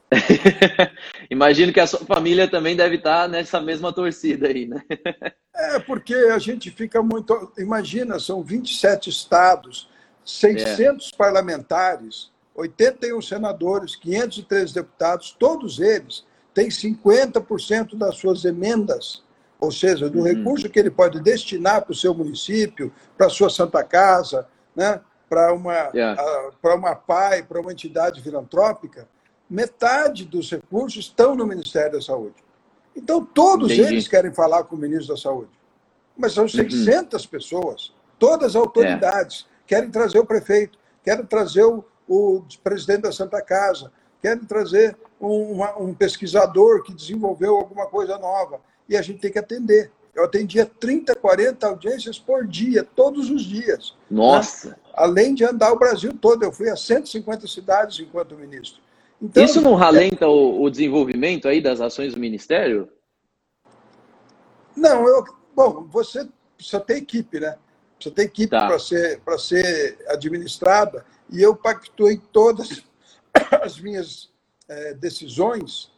Imagino 1.29 1.73
que 1.73 1.79
a 1.81 1.87
sua 1.87 2.05
família 2.05 2.47
também 2.47 2.75
deve 2.77 2.95
estar 2.95 3.27
nessa 3.27 3.59
mesma 3.59 3.91
torcida 3.91 4.47
aí, 4.47 4.65
né? 4.65 4.81
é, 5.53 5.79
porque 5.79 6.13
a 6.13 6.39
gente 6.39 6.71
fica 6.71 7.01
muito. 7.01 7.51
Imagina, 7.57 8.17
são 8.19 8.41
27 8.41 9.09
estados, 9.09 9.89
600 10.29 11.11
é. 11.13 11.17
parlamentares, 11.17 12.31
81 12.55 13.21
senadores, 13.21 13.95
503 13.95 14.71
deputados, 14.73 15.35
todos 15.37 15.79
eles 15.79 16.25
têm 16.53 16.69
50% 16.69 17.95
das 17.95 18.17
suas 18.17 18.43
emendas, 18.45 19.23
ou 19.59 19.71
seja, 19.71 20.09
do 20.09 20.19
uhum. 20.19 20.25
recurso 20.25 20.69
que 20.69 20.79
ele 20.79 20.89
pode 20.89 21.19
destinar 21.21 21.83
para 21.83 21.91
o 21.91 21.95
seu 21.95 22.13
município, 22.13 22.91
para 23.15 23.27
a 23.27 23.29
sua 23.29 23.49
Santa 23.49 23.83
Casa, 23.83 24.47
né? 24.75 24.99
para 25.29 25.53
uma, 25.53 25.91
yeah. 25.93 26.21
para 26.61 26.75
uma 26.75 26.95
PAI, 26.95 27.43
para 27.43 27.59
uma 27.59 27.71
entidade 27.71 28.21
filantrópica 28.21 29.07
metade 29.49 30.25
dos 30.25 30.51
recursos 30.51 31.05
estão 31.05 31.35
no 31.35 31.45
Ministério 31.45 31.93
da 31.93 32.01
Saúde. 32.01 32.35
Então, 32.95 33.23
todos 33.23 33.71
Entendi. 33.71 33.93
eles 33.93 34.07
querem 34.07 34.33
falar 34.33 34.63
com 34.63 34.75
o 34.75 34.79
ministro 34.79 35.15
da 35.15 35.21
Saúde. 35.21 35.51
Mas 36.17 36.33
são 36.33 36.47
600 36.47 37.23
uhum. 37.23 37.29
pessoas, 37.29 37.93
todas 38.17 38.49
as 38.49 38.55
autoridades, 38.55 39.45
é. 39.45 39.56
Querem 39.67 39.91
trazer 39.91 40.19
o 40.19 40.25
prefeito, 40.25 40.79
querem 41.03 41.25
trazer 41.25 41.65
o, 41.65 41.83
o 42.07 42.43
presidente 42.63 43.01
da 43.01 43.11
Santa 43.11 43.41
Casa, 43.41 43.91
querem 44.21 44.43
trazer 44.45 44.97
um, 45.19 45.51
uma, 45.51 45.77
um 45.77 45.93
pesquisador 45.93 46.83
que 46.83 46.93
desenvolveu 46.93 47.55
alguma 47.55 47.85
coisa 47.85 48.17
nova. 48.17 48.61
E 48.87 48.95
a 48.95 49.01
gente 49.01 49.19
tem 49.19 49.31
que 49.31 49.39
atender. 49.39 49.91
Eu 50.15 50.23
atendia 50.23 50.65
30, 50.65 51.15
40 51.15 51.67
audiências 51.67 52.17
por 52.17 52.47
dia, 52.47 52.83
todos 52.83 53.29
os 53.29 53.43
dias. 53.43 53.93
Né? 54.09 54.17
Nossa! 54.17 54.69
Né? 54.69 54.75
Além 54.93 55.35
de 55.35 55.43
andar 55.43 55.71
o 55.71 55.77
Brasil 55.77 56.11
todo, 56.19 56.43
eu 56.43 56.51
fui 56.51 56.69
a 56.69 56.75
150 56.75 57.45
cidades 57.47 57.99
enquanto 57.99 58.35
ministro. 58.35 58.81
Então, 59.21 59.43
Isso 59.43 59.61
não 59.61 59.75
ralenta 59.75 60.25
é... 60.25 60.27
o, 60.27 60.61
o, 60.61 60.69
desenvolvimento 60.69 61.47
aí 61.47 61.61
das 61.61 61.81
ações 61.81 62.13
do 62.13 62.19
Ministério? 62.19 62.89
Não, 64.75 65.07
eu, 65.07 65.23
bom, 65.55 65.87
você 65.89 66.27
precisa 66.55 66.79
ter 66.79 66.97
equipe, 66.97 67.39
né? 67.39 67.57
Precisa 67.97 68.15
ter 68.15 68.23
equipe 68.23 68.51
tá. 68.51 68.67
para 68.67 68.79
ser, 68.79 69.21
ser 69.39 69.97
administrada. 70.07 71.05
E 71.29 71.41
eu 71.41 71.55
pactuei 71.55 72.21
todas 72.31 72.83
as 73.61 73.79
minhas 73.79 74.29
é, 74.69 74.93
decisões 74.93 75.91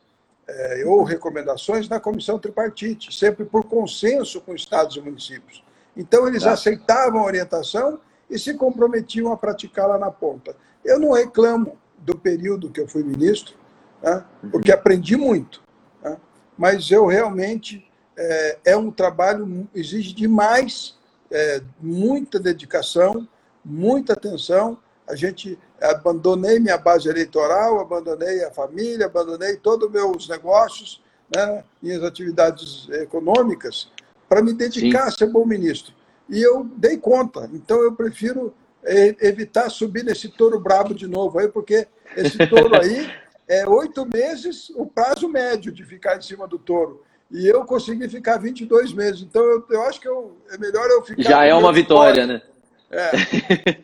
é, 0.48 0.84
ou 0.86 1.04
recomendações 1.04 1.88
na 1.88 2.00
comissão 2.00 2.40
tripartite, 2.40 3.16
sempre 3.16 3.46
por 3.46 3.66
consenso 3.66 4.42
com 4.42 4.56
estados 4.56 4.96
e 4.96 5.02
municípios. 5.02 5.64
Então, 5.96 6.28
eles 6.28 6.44
tá. 6.44 6.54
aceitavam 6.54 7.22
a 7.22 7.26
orientação 7.26 8.00
e 8.30 8.38
se 8.38 8.54
comprometiam 8.54 9.32
a 9.32 9.38
praticá-la 9.38 9.98
na 9.98 10.12
ponta. 10.12 10.56
Eu 10.84 11.00
não 11.00 11.12
reclamo 11.12 11.78
do 11.98 12.18
período 12.18 12.70
que 12.70 12.80
eu 12.80 12.88
fui 12.88 13.04
ministro, 13.04 13.56
né? 14.02 14.24
porque 14.52 14.72
aprendi 14.72 15.18
muito. 15.18 15.62
Né? 16.02 16.18
Mas 16.58 16.90
eu 16.90 17.06
realmente 17.06 17.86
é, 18.18 18.58
é, 18.66 18.78
um 18.78 18.92
trabalho 18.92 19.68
exige 19.74 20.14
demais, 20.14 20.98
é, 21.32 21.62
muita 21.80 22.40
dedicação, 22.40 23.28
muita 23.64 24.14
atenção. 24.14 24.78
A 25.08 25.16
gente 25.16 25.58
abandonei 25.82 26.60
minha 26.60 26.78
base 26.78 27.10
eleitoral, 27.10 27.80
abandonei 27.80 28.44
a 28.44 28.52
família, 28.52 29.06
abandonei 29.06 29.58
todos 29.58 29.88
os 29.88 29.94
meus 29.94 30.30
negócios, 30.30 31.02
né? 31.36 31.64
minhas 31.82 32.04
atividades 32.04 32.88
econômicas, 32.90 33.92
para 34.28 34.42
me 34.42 34.54
dedicar 34.54 35.04
Sim. 35.04 35.08
a 35.08 35.12
ser 35.12 35.28
bom 35.28 35.46
ministro. 35.46 35.94
E 36.30 36.42
eu 36.42 36.64
dei 36.76 36.98
conta. 36.98 37.50
Então 37.54 37.82
eu 37.82 37.94
prefiro 37.94 38.54
evitar 38.84 39.70
subir 39.70 40.04
nesse 40.04 40.30
touro 40.30 40.60
brabo 40.60 40.94
de 40.94 41.08
novo 41.08 41.40
aí, 41.40 41.48
porque 41.48 41.88
esse 42.16 42.38
touro 42.48 42.80
aí 42.80 43.12
é 43.48 43.68
oito 43.68 44.06
meses 44.06 44.70
o 44.76 44.86
prazo 44.86 45.28
médio 45.28 45.72
de 45.72 45.84
ficar 45.84 46.18
em 46.18 46.22
cima 46.22 46.48
do 46.48 46.58
touro. 46.58 47.04
E 47.32 47.48
eu 47.48 47.64
consegui 47.64 48.10
ficar 48.10 48.38
22 48.38 48.92
meses. 48.94 49.22
Então 49.22 49.44
eu, 49.44 49.66
eu 49.70 49.84
acho 49.84 50.02
que 50.02 50.08
eu, 50.08 50.38
é 50.52 50.58
melhor 50.58 50.90
eu 50.90 51.04
ficar. 51.04 51.24
Já 51.24 51.46
é 51.46 51.54
uma 51.54 51.72
vitória, 51.72 52.26
né? 52.26 52.42
É. 52.90 53.12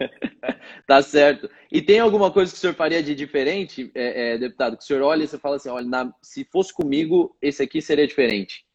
tá 0.88 1.02
certo. 1.02 1.50
E 1.72 1.82
tem 1.82 2.00
alguma 2.00 2.32
coisa 2.32 2.52
que 2.52 2.58
o 2.58 2.62
senhor 2.62 2.74
faria 2.74 3.04
de 3.04 3.14
diferente, 3.14 3.92
é, 3.94 4.34
é, 4.34 4.38
deputado? 4.38 4.78
Que 4.78 4.84
o 4.84 4.86
senhor 4.86 5.04
olha 5.04 5.24
e 5.24 5.28
você 5.28 5.38
fala 5.38 5.58
assim: 5.58 5.70
olha, 5.70 5.88
na, 5.88 6.12
se 6.22 6.44
fosse 6.52 6.74
comigo, 6.74 7.36
esse 7.42 7.62
aqui 7.62 7.82
seria 7.82 8.08
diferente. 8.08 8.66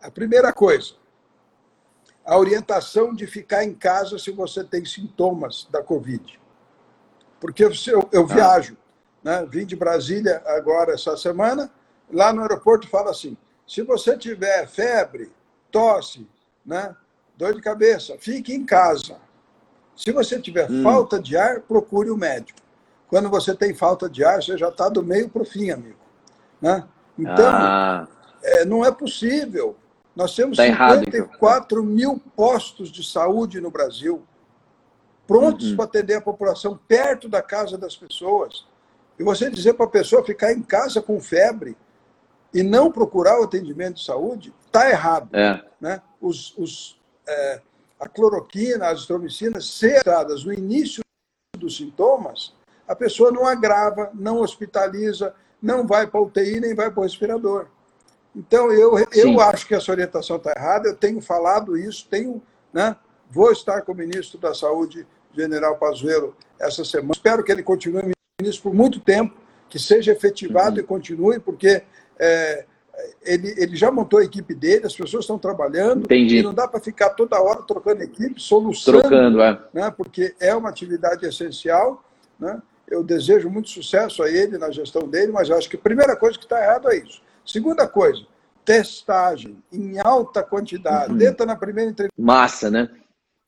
A 0.00 0.10
primeira 0.10 0.52
coisa, 0.52 0.94
a 2.24 2.38
orientação 2.38 3.12
de 3.12 3.26
ficar 3.26 3.64
em 3.64 3.74
casa 3.74 4.16
se 4.16 4.30
você 4.30 4.62
tem 4.62 4.84
sintomas 4.84 5.66
da 5.72 5.82
Covid. 5.82 6.38
Porque 7.40 7.64
eu, 7.64 7.72
eu 8.12 8.22
ah. 8.22 8.26
viajo, 8.26 8.76
né? 9.24 9.44
vim 9.50 9.66
de 9.66 9.74
Brasília 9.74 10.40
agora 10.46 10.92
essa 10.92 11.16
semana, 11.16 11.72
lá 12.12 12.32
no 12.32 12.42
aeroporto 12.42 12.88
fala 12.88 13.10
assim: 13.10 13.36
se 13.66 13.82
você 13.82 14.16
tiver 14.16 14.66
febre, 14.68 15.32
tosse, 15.70 16.26
né? 16.64 16.94
dor 17.36 17.54
de 17.54 17.60
cabeça, 17.60 18.16
fique 18.18 18.52
em 18.52 18.64
casa. 18.64 19.16
Se 19.96 20.12
você 20.12 20.40
tiver 20.40 20.70
hum. 20.70 20.82
falta 20.82 21.20
de 21.20 21.36
ar, 21.36 21.60
procure 21.60 22.10
o 22.10 22.16
médico. 22.16 22.60
Quando 23.08 23.28
você 23.30 23.54
tem 23.54 23.74
falta 23.74 24.08
de 24.08 24.24
ar, 24.24 24.42
você 24.42 24.56
já 24.56 24.68
está 24.68 24.88
do 24.88 25.02
meio 25.02 25.28
para 25.28 25.42
o 25.42 25.44
fim, 25.44 25.70
amigo. 25.70 25.98
Né? 26.60 26.84
Então, 27.18 27.46
ah. 27.48 28.08
é, 28.42 28.64
não 28.64 28.84
é 28.84 28.90
possível 28.90 29.76
nós 30.18 30.34
temos 30.34 30.56
tá 30.56 30.64
54 30.64 31.78
errado, 31.78 31.88
mil 31.88 32.20
postos 32.34 32.90
de 32.90 33.08
saúde 33.08 33.60
no 33.60 33.70
Brasil, 33.70 34.20
prontos 35.28 35.70
uhum. 35.70 35.76
para 35.76 35.84
atender 35.84 36.14
a 36.14 36.20
população 36.20 36.76
perto 36.88 37.28
da 37.28 37.40
casa 37.40 37.78
das 37.78 37.94
pessoas. 37.96 38.66
E 39.16 39.22
você 39.22 39.48
dizer 39.48 39.74
para 39.74 39.86
a 39.86 39.90
pessoa 39.90 40.24
ficar 40.24 40.52
em 40.52 40.60
casa 40.60 41.00
com 41.00 41.20
febre 41.20 41.76
e 42.52 42.62
não 42.62 42.90
procurar 42.90 43.40
o 43.40 43.44
atendimento 43.44 43.96
de 43.96 44.04
saúde, 44.04 44.52
está 44.66 44.88
errado. 44.90 45.34
É. 45.34 45.62
Né? 45.80 46.02
Os, 46.20 46.56
os, 46.56 47.00
é, 47.26 47.60
a 48.00 48.08
cloroquina, 48.08 48.88
as 48.88 49.00
estromicinas, 49.00 49.68
seradas 49.70 50.44
no 50.44 50.52
início 50.52 51.02
dos 51.56 51.76
sintomas, 51.76 52.54
a 52.86 52.94
pessoa 52.94 53.30
não 53.30 53.46
agrava, 53.46 54.10
não 54.14 54.40
hospitaliza, 54.40 55.34
não 55.60 55.86
vai 55.86 56.06
para 56.06 56.20
a 56.20 56.22
UTI 56.22 56.60
nem 56.60 56.74
vai 56.74 56.90
para 56.90 57.00
o 57.00 57.02
respirador. 57.02 57.66
Então, 58.34 58.70
eu, 58.70 58.94
eu 59.12 59.40
acho 59.40 59.66
que 59.66 59.74
essa 59.74 59.90
orientação 59.90 60.36
está 60.36 60.52
errada, 60.56 60.88
eu 60.88 60.96
tenho 60.96 61.20
falado 61.20 61.76
isso, 61.76 62.06
tenho, 62.08 62.40
né, 62.72 62.96
vou 63.28 63.50
estar 63.50 63.82
com 63.82 63.92
o 63.92 63.96
ministro 63.96 64.38
da 64.38 64.54
Saúde, 64.54 65.06
general 65.32 65.76
Pazuello, 65.76 66.36
essa 66.58 66.84
semana. 66.84 67.12
Espero 67.12 67.42
que 67.42 67.50
ele 67.50 67.62
continue 67.62 68.12
ministro 68.40 68.62
por 68.70 68.74
muito 68.74 69.00
tempo, 69.00 69.36
que 69.68 69.78
seja 69.78 70.12
efetivado 70.12 70.76
uhum. 70.76 70.82
e 70.82 70.86
continue, 70.86 71.38
porque 71.38 71.82
é, 72.18 72.64
ele, 73.22 73.54
ele 73.56 73.76
já 73.76 73.90
montou 73.90 74.18
a 74.18 74.24
equipe 74.24 74.54
dele, 74.54 74.86
as 74.86 74.96
pessoas 74.96 75.24
estão 75.24 75.38
trabalhando, 75.38 76.04
Entendi. 76.04 76.38
e 76.38 76.42
não 76.42 76.52
dá 76.52 76.66
para 76.66 76.80
ficar 76.80 77.10
toda 77.10 77.40
hora 77.40 77.62
trocando 77.62 78.02
equipe, 78.02 78.40
solucionando, 78.40 79.08
Trocando, 79.08 79.42
é. 79.42 79.60
né, 79.72 79.90
porque 79.90 80.34
é 80.40 80.54
uma 80.54 80.68
atividade 80.68 81.24
essencial. 81.26 82.02
Né? 82.38 82.60
Eu 82.88 83.04
desejo 83.04 83.50
muito 83.50 83.68
sucesso 83.68 84.22
a 84.22 84.30
ele 84.30 84.58
na 84.58 84.70
gestão 84.70 85.06
dele, 85.06 85.30
mas 85.32 85.50
acho 85.50 85.68
que 85.68 85.76
a 85.76 85.80
primeira 85.80 86.16
coisa 86.16 86.38
que 86.38 86.44
está 86.44 86.60
errado 86.62 86.90
é 86.90 86.96
isso. 86.96 87.22
Segunda 87.44 87.86
coisa, 87.86 88.24
testagem 88.64 89.62
em 89.72 89.98
alta 89.98 90.42
quantidade. 90.42 91.12
Uhum. 91.12 91.18
Dentro 91.18 91.46
na 91.46 91.56
primeira 91.56 91.90
entrevista. 91.90 92.14
Massa, 92.20 92.70
né? 92.70 92.88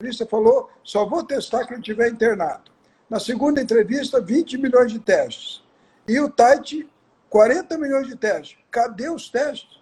Você 0.02 0.24
falou, 0.24 0.70
só 0.83 1.04
vou 1.04 1.22
testar 1.22 1.66
quem 1.66 1.78
estiver 1.78 2.09
internado. 2.09 2.70
Na 3.09 3.20
segunda 3.20 3.61
entrevista, 3.61 4.20
20 4.20 4.56
milhões 4.56 4.92
de 4.92 4.98
testes. 4.98 5.62
E 6.09 6.18
o 6.18 6.30
TAIT, 6.30 6.88
40 7.30 7.78
milhões 7.78 8.08
de 8.08 8.16
testes. 8.16 8.58
Cadê 8.70 9.08
os 9.08 9.30
testes? 9.30 9.80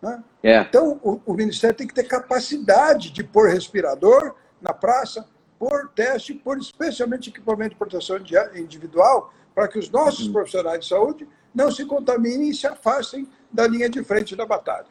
Né? 0.00 0.22
É. 0.42 0.60
Então, 0.60 1.00
o, 1.02 1.20
o, 1.26 1.34
Ministério 1.34 1.76
tem 1.76 1.86
que 1.86 1.94
ter 1.94 2.04
capacidade 2.04 3.10
de 3.10 3.24
pôr 3.24 3.50
respirador 3.50 4.36
na 4.62 4.72
praça, 4.72 5.26
pôr 5.58 5.90
teste, 5.94 6.32
pôr 6.32 6.56
especialmente 6.58 7.30
equipamento 7.30 7.70
de 7.70 7.76
proteção 7.76 8.16
individual, 8.54 9.34
para 9.54 9.66
que 9.66 9.78
os 9.78 9.90
nossos 9.90 10.26
uhum. 10.26 10.32
profissionais 10.32 10.80
de 10.80 10.86
saúde 10.86 11.28
não 11.54 11.70
se 11.70 11.84
contaminem 11.84 12.50
e 12.50 12.54
se 12.54 12.66
afastem 12.66 13.28
da 13.52 13.66
linha 13.66 13.88
de 13.88 14.02
frente 14.04 14.36
da 14.36 14.46
batalha. 14.46 14.86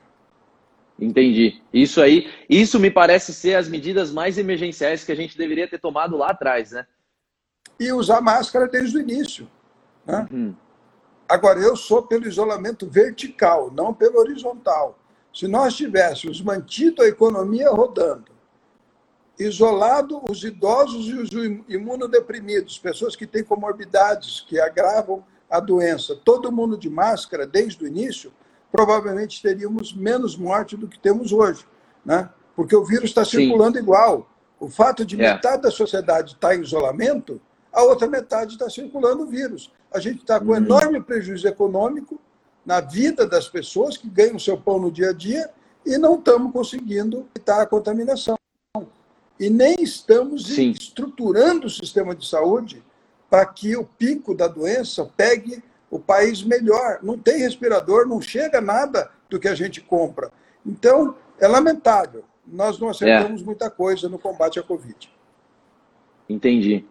Entendi. 0.99 1.61
Isso 1.73 2.01
aí, 2.01 2.31
isso 2.49 2.79
me 2.79 2.91
parece 2.91 3.33
ser 3.33 3.55
as 3.55 3.67
medidas 3.67 4.11
mais 4.11 4.37
emergenciais 4.37 5.03
que 5.03 5.11
a 5.11 5.15
gente 5.15 5.37
deveria 5.37 5.67
ter 5.67 5.79
tomado 5.79 6.15
lá 6.17 6.29
atrás, 6.29 6.71
né? 6.71 6.85
E 7.79 7.91
usar 7.91 8.21
máscara 8.21 8.67
desde 8.67 8.97
o 8.97 9.01
início. 9.01 9.49
Né? 10.05 10.27
Uhum. 10.31 10.55
Agora, 11.27 11.59
eu 11.59 11.75
sou 11.75 12.03
pelo 12.03 12.27
isolamento 12.27 12.87
vertical, 12.87 13.71
não 13.71 13.93
pelo 13.93 14.19
horizontal. 14.19 14.99
Se 15.33 15.47
nós 15.47 15.75
tivéssemos 15.75 16.41
mantido 16.41 17.01
a 17.01 17.07
economia 17.07 17.69
rodando, 17.69 18.31
isolado 19.39 20.21
os 20.29 20.43
idosos 20.43 21.07
e 21.07 21.13
os 21.13 21.29
imunodeprimidos, 21.67 22.77
pessoas 22.77 23.15
que 23.15 23.25
têm 23.25 23.43
comorbidades 23.43 24.41
que 24.41 24.59
agravam 24.59 25.23
a 25.49 25.59
doença, 25.59 26.15
todo 26.23 26.51
mundo 26.51 26.77
de 26.77 26.89
máscara 26.89 27.47
desde 27.47 27.83
o 27.83 27.87
início, 27.87 28.31
provavelmente 28.71 29.41
teríamos 29.41 29.93
menos 29.93 30.35
morte 30.35 30.77
do 30.77 30.87
que 30.87 30.99
temos 30.99 31.31
hoje, 31.31 31.65
né? 32.05 32.29
Porque 32.55 32.75
o 32.75 32.83
vírus 32.83 33.05
está 33.05 33.25
circulando 33.25 33.77
Sim. 33.77 33.83
igual. 33.83 34.29
O 34.59 34.69
fato 34.69 35.03
de 35.03 35.15
é. 35.15 35.33
metade 35.33 35.63
da 35.63 35.71
sociedade 35.71 36.33
estar 36.33 36.49
tá 36.49 36.55
em 36.55 36.61
isolamento, 36.61 37.41
a 37.71 37.83
outra 37.83 38.07
metade 38.07 38.53
está 38.53 38.69
circulando 38.69 39.23
o 39.23 39.27
vírus. 39.27 39.71
A 39.93 39.99
gente 39.99 40.21
está 40.21 40.39
com 40.39 40.51
hum. 40.51 40.55
enorme 40.55 41.01
prejuízo 41.01 41.47
econômico 41.47 42.19
na 42.65 42.79
vida 42.79 43.27
das 43.27 43.47
pessoas 43.47 43.97
que 43.97 44.09
ganham 44.09 44.39
seu 44.39 44.57
pão 44.57 44.79
no 44.79 44.91
dia 44.91 45.09
a 45.09 45.13
dia 45.13 45.49
e 45.85 45.97
não 45.97 46.15
estamos 46.15 46.51
conseguindo 46.51 47.27
evitar 47.35 47.61
a 47.61 47.65
contaminação. 47.65 48.37
E 49.39 49.49
nem 49.49 49.75
estamos 49.81 50.47
Sim. 50.47 50.71
estruturando 50.71 51.67
o 51.67 51.69
sistema 51.69 52.15
de 52.15 52.27
saúde 52.27 52.81
para 53.29 53.45
que 53.45 53.75
o 53.75 53.83
pico 53.83 54.33
da 54.33 54.47
doença 54.47 55.09
pegue 55.17 55.61
o 55.89 55.99
país 55.99 56.43
melhor. 56.43 56.99
Não 57.03 57.17
tem 57.17 57.39
respirador, 57.39 58.07
não 58.07 58.21
chega 58.21 58.61
nada 58.61 59.11
do 59.29 59.39
que 59.39 59.47
a 59.47 59.55
gente 59.55 59.81
compra. 59.81 60.31
Então, 60.65 61.15
é 61.39 61.47
lamentável. 61.47 62.23
Nós 62.45 62.79
não 62.79 62.89
acertamos 62.89 63.41
é. 63.41 63.45
muita 63.45 63.69
coisa 63.69 64.07
no 64.07 64.19
combate 64.19 64.59
à 64.59 64.63
Covid. 64.63 65.09
Entendi. 66.29 66.85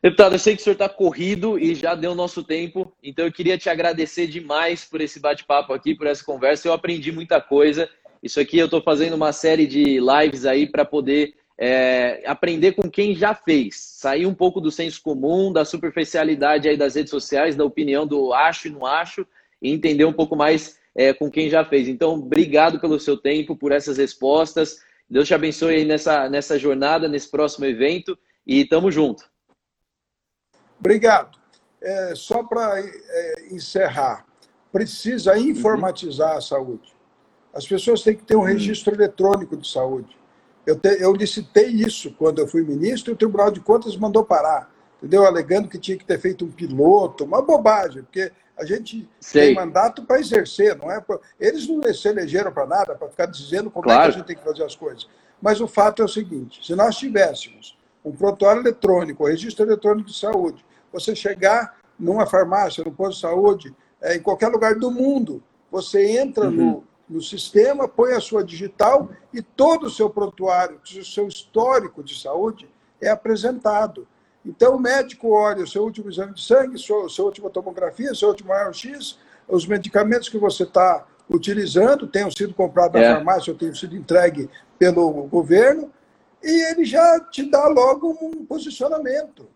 Deputado, 0.00 0.34
eu 0.34 0.38
sei 0.38 0.54
que 0.54 0.60
o 0.60 0.64
senhor 0.64 0.74
está 0.74 0.88
corrido 0.88 1.58
e 1.58 1.74
já 1.74 1.94
deu 1.94 2.14
nosso 2.14 2.44
tempo, 2.44 2.92
então 3.02 3.24
eu 3.24 3.32
queria 3.32 3.58
te 3.58 3.68
agradecer 3.68 4.28
demais 4.28 4.84
por 4.84 5.00
esse 5.00 5.18
bate-papo 5.18 5.72
aqui, 5.72 5.92
por 5.94 6.06
essa 6.06 6.24
conversa. 6.24 6.68
Eu 6.68 6.72
aprendi 6.72 7.10
muita 7.10 7.40
coisa. 7.40 7.88
Isso 8.22 8.38
aqui 8.38 8.58
eu 8.58 8.66
estou 8.66 8.80
fazendo 8.80 9.14
uma 9.14 9.32
série 9.32 9.66
de 9.66 9.98
lives 9.98 10.46
aí 10.46 10.68
para 10.68 10.84
poder 10.84 11.34
é, 11.58 12.22
aprender 12.24 12.72
com 12.72 12.88
quem 12.88 13.16
já 13.16 13.34
fez, 13.34 13.76
sair 13.76 14.24
um 14.24 14.34
pouco 14.34 14.60
do 14.60 14.70
senso 14.70 15.02
comum, 15.02 15.52
da 15.52 15.64
superficialidade 15.64 16.68
aí 16.68 16.76
das 16.76 16.94
redes 16.94 17.10
sociais, 17.10 17.56
da 17.56 17.64
opinião 17.64 18.06
do 18.06 18.32
acho 18.32 18.68
e 18.68 18.70
não 18.70 18.86
acho, 18.86 19.26
e 19.60 19.72
entender 19.72 20.04
um 20.04 20.12
pouco 20.12 20.36
mais 20.36 20.78
é, 20.94 21.12
com 21.12 21.28
quem 21.28 21.50
já 21.50 21.64
fez. 21.64 21.88
Então, 21.88 22.14
obrigado 22.14 22.78
pelo 22.78 23.00
seu 23.00 23.16
tempo, 23.16 23.56
por 23.56 23.72
essas 23.72 23.98
respostas. 23.98 24.80
Deus 25.10 25.26
te 25.26 25.34
abençoe 25.34 25.74
aí 25.74 25.84
nessa, 25.84 26.28
nessa 26.28 26.56
jornada, 26.56 27.08
nesse 27.08 27.28
próximo 27.28 27.66
evento, 27.66 28.16
e 28.46 28.64
tamo 28.64 28.92
junto. 28.92 29.24
Obrigado. 30.78 31.38
É, 31.80 32.12
só 32.14 32.42
para 32.42 32.80
é, 32.80 33.48
encerrar, 33.50 34.24
precisa 34.72 35.38
informatizar 35.38 36.32
uhum. 36.32 36.38
a 36.38 36.40
saúde. 36.40 36.96
As 37.54 37.66
pessoas 37.66 38.02
têm 38.02 38.16
que 38.16 38.24
ter 38.24 38.36
um 38.36 38.40
uhum. 38.40 38.46
registro 38.46 38.92
uhum. 38.92 39.00
eletrônico 39.00 39.56
de 39.56 39.68
saúde. 39.68 40.16
Eu, 40.66 40.76
te, 40.76 41.00
eu 41.00 41.12
licitei 41.12 41.68
isso 41.68 42.12
quando 42.18 42.40
eu 42.40 42.46
fui 42.46 42.62
ministro 42.62 43.12
e 43.12 43.14
o 43.14 43.16
Tribunal 43.16 43.50
de 43.50 43.60
Contas 43.60 43.96
mandou 43.96 44.24
parar, 44.24 44.70
entendeu? 44.98 45.24
Alegando 45.24 45.68
que 45.68 45.78
tinha 45.78 45.96
que 45.96 46.04
ter 46.04 46.20
feito 46.20 46.44
um 46.44 46.50
piloto, 46.50 47.24
uma 47.24 47.40
bobagem, 47.40 48.02
porque 48.02 48.30
a 48.56 48.64
gente 48.64 49.08
Sei. 49.20 49.46
tem 49.46 49.54
mandato 49.54 50.04
para 50.04 50.20
exercer, 50.20 50.76
não 50.76 50.90
é? 50.90 51.00
Pra... 51.00 51.18
Eles 51.38 51.66
não 51.66 51.80
se 51.94 52.08
elegeram 52.08 52.52
para 52.52 52.66
nada, 52.66 52.94
para 52.94 53.08
ficar 53.08 53.26
dizendo 53.26 53.70
como 53.70 53.84
claro. 53.84 54.00
é 54.00 54.04
que 54.04 54.08
a 54.08 54.18
gente 54.18 54.26
tem 54.26 54.36
que 54.36 54.44
fazer 54.44 54.64
as 54.64 54.74
coisas. 54.74 55.08
Mas 55.40 55.60
o 55.60 55.68
fato 55.68 56.02
é 56.02 56.04
o 56.04 56.08
seguinte: 56.08 56.66
se 56.66 56.74
nós 56.74 56.96
tivéssemos 56.96 57.78
um 58.04 58.12
protocolo 58.12 58.60
eletrônico, 58.60 59.24
um 59.24 59.28
registro 59.28 59.64
eletrônico 59.64 60.08
de 60.08 60.18
saúde, 60.18 60.64
você 60.92 61.14
chegar 61.14 61.78
numa 61.98 62.26
farmácia, 62.26 62.84
no 62.84 62.92
posto 62.92 63.14
de 63.14 63.20
saúde, 63.20 63.74
é, 64.00 64.16
em 64.16 64.20
qualquer 64.20 64.48
lugar 64.48 64.76
do 64.76 64.90
mundo, 64.90 65.42
você 65.70 66.18
entra 66.18 66.46
uhum. 66.46 66.50
no, 66.50 66.84
no 67.08 67.22
sistema, 67.22 67.88
põe 67.88 68.12
a 68.12 68.20
sua 68.20 68.44
digital 68.44 69.08
e 69.32 69.42
todo 69.42 69.86
o 69.86 69.90
seu 69.90 70.08
prontuário, 70.08 70.80
o 70.84 71.04
seu 71.04 71.26
histórico 71.26 72.02
de 72.02 72.18
saúde 72.18 72.68
é 73.00 73.08
apresentado. 73.10 74.06
Então, 74.44 74.76
o 74.76 74.80
médico 74.80 75.32
olha 75.32 75.64
o 75.64 75.66
seu 75.66 75.82
último 75.82 76.08
exame 76.08 76.34
de 76.34 76.42
sangue, 76.42 76.78
sua, 76.78 77.08
sua 77.08 77.26
última 77.26 77.50
tomografia, 77.50 78.14
seu 78.14 78.28
último 78.28 78.52
raio-x, 78.52 79.18
os 79.48 79.66
medicamentos 79.66 80.28
que 80.28 80.38
você 80.38 80.62
está 80.62 81.06
utilizando, 81.28 82.06
tenham 82.06 82.30
sido 82.30 82.54
comprados 82.54 83.00
é. 83.00 83.08
na 83.08 83.16
farmácia 83.16 83.52
ou 83.52 83.58
tenham 83.58 83.74
sido 83.74 83.96
entregue 83.96 84.48
pelo 84.78 85.10
governo, 85.24 85.92
e 86.42 86.70
ele 86.70 86.84
já 86.84 87.20
te 87.20 87.50
dá 87.50 87.66
logo 87.66 88.16
um 88.22 88.46
posicionamento. 88.46 89.48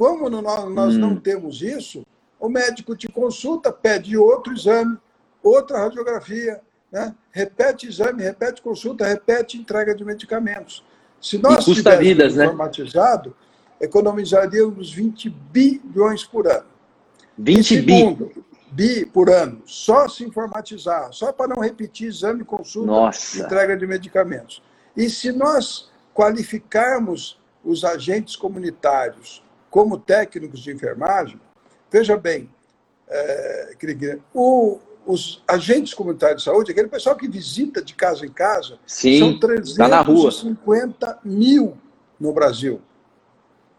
Como 0.00 0.30
nós, 0.30 0.64
nós 0.70 0.94
hum. 0.94 0.98
não 0.98 1.16
temos 1.16 1.60
isso, 1.60 2.06
o 2.40 2.48
médico 2.48 2.96
te 2.96 3.06
consulta, 3.06 3.70
pede 3.70 4.16
outro 4.16 4.50
exame, 4.54 4.96
outra 5.42 5.80
radiografia, 5.80 6.58
né? 6.90 7.14
repete 7.30 7.86
exame, 7.86 8.22
repete 8.22 8.62
consulta, 8.62 9.06
repete 9.06 9.58
entrega 9.58 9.94
de 9.94 10.02
medicamentos. 10.02 10.82
Se 11.20 11.36
nós 11.36 11.66
tivéssemos 11.66 12.34
né? 12.34 12.46
informatizado, 12.46 13.28
né? 13.28 13.34
economizaríamos 13.78 14.90
20 14.90 15.28
bilhões 15.28 16.24
por 16.24 16.46
ano. 16.46 16.64
20 17.36 17.62
segundo, 17.62 18.32
bi? 18.72 19.02
bi 19.02 19.04
por 19.04 19.28
ano, 19.28 19.60
só 19.66 20.08
se 20.08 20.24
informatizar, 20.24 21.12
só 21.12 21.30
para 21.30 21.54
não 21.54 21.62
repetir 21.62 22.08
exame, 22.08 22.42
consulta, 22.42 22.86
Nossa. 22.90 23.40
entrega 23.40 23.76
de 23.76 23.86
medicamentos. 23.86 24.62
E 24.96 25.10
se 25.10 25.30
nós 25.30 25.90
qualificarmos 26.14 27.38
os 27.62 27.84
agentes 27.84 28.34
comunitários 28.34 29.42
como 29.70 29.98
técnicos 29.98 30.60
de 30.60 30.72
enfermagem, 30.72 31.40
veja 31.90 32.16
bem, 32.16 32.50
é, 33.08 33.74
o, 34.34 34.78
os 35.06 35.42
agentes 35.46 35.94
comunitários 35.94 36.42
de 36.42 36.50
saúde, 36.50 36.72
aquele 36.72 36.88
pessoal 36.88 37.16
que 37.16 37.28
visita 37.28 37.82
de 37.82 37.94
casa 37.94 38.26
em 38.26 38.30
casa, 38.30 38.78
Sim, 38.86 39.18
são 39.18 39.38
350 39.38 40.94
tá 40.98 41.18
mil 41.24 41.76
no 42.18 42.32
Brasil. 42.32 42.80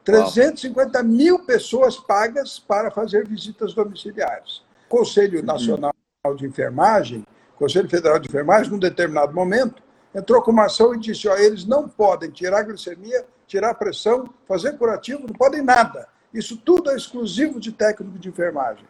350 0.04 0.97
Uau. 0.97 1.08
mil 1.08 1.39
pessoas 1.39 1.97
pagas 1.97 2.58
para 2.60 2.89
fazer 2.89 3.27
visitas 3.27 3.73
domiciliares. 3.73 4.63
O 4.88 4.97
Conselho 4.97 5.39
uhum. 5.39 5.45
Nacional 5.45 5.93
uhum. 6.25 6.36
de 6.36 6.45
Enfermagem, 6.45 7.25
Conselho 7.56 7.88
Federal 7.88 8.17
de 8.17 8.27
Enfermagem, 8.27 8.71
num 8.71 8.80
determinado 8.80 9.34
momento, 9.34 9.84
entrou 10.13 10.41
com 10.41 10.52
uma 10.52 10.65
ação 10.65 10.93
e 10.93 11.00
disse: 11.00 11.28
ó, 11.28 11.36
eles 11.36 11.65
não 11.65 11.88
podem 11.88 12.30
tirar 12.30 12.60
a 12.60 12.63
glicemia 12.63 13.26
tirar 13.52 13.74
pressão, 13.74 14.30
fazer 14.47 14.78
curativo, 14.78 15.28
não 15.28 15.36
podem 15.36 15.62
nada. 15.62 16.08
Isso 16.34 16.56
tudo 16.56 16.89
é 16.89 16.95
exclusivo 16.95 17.60
de 17.60 17.74
técnico 17.74 18.17
de 18.17 18.30
enfermagem. 18.30 18.86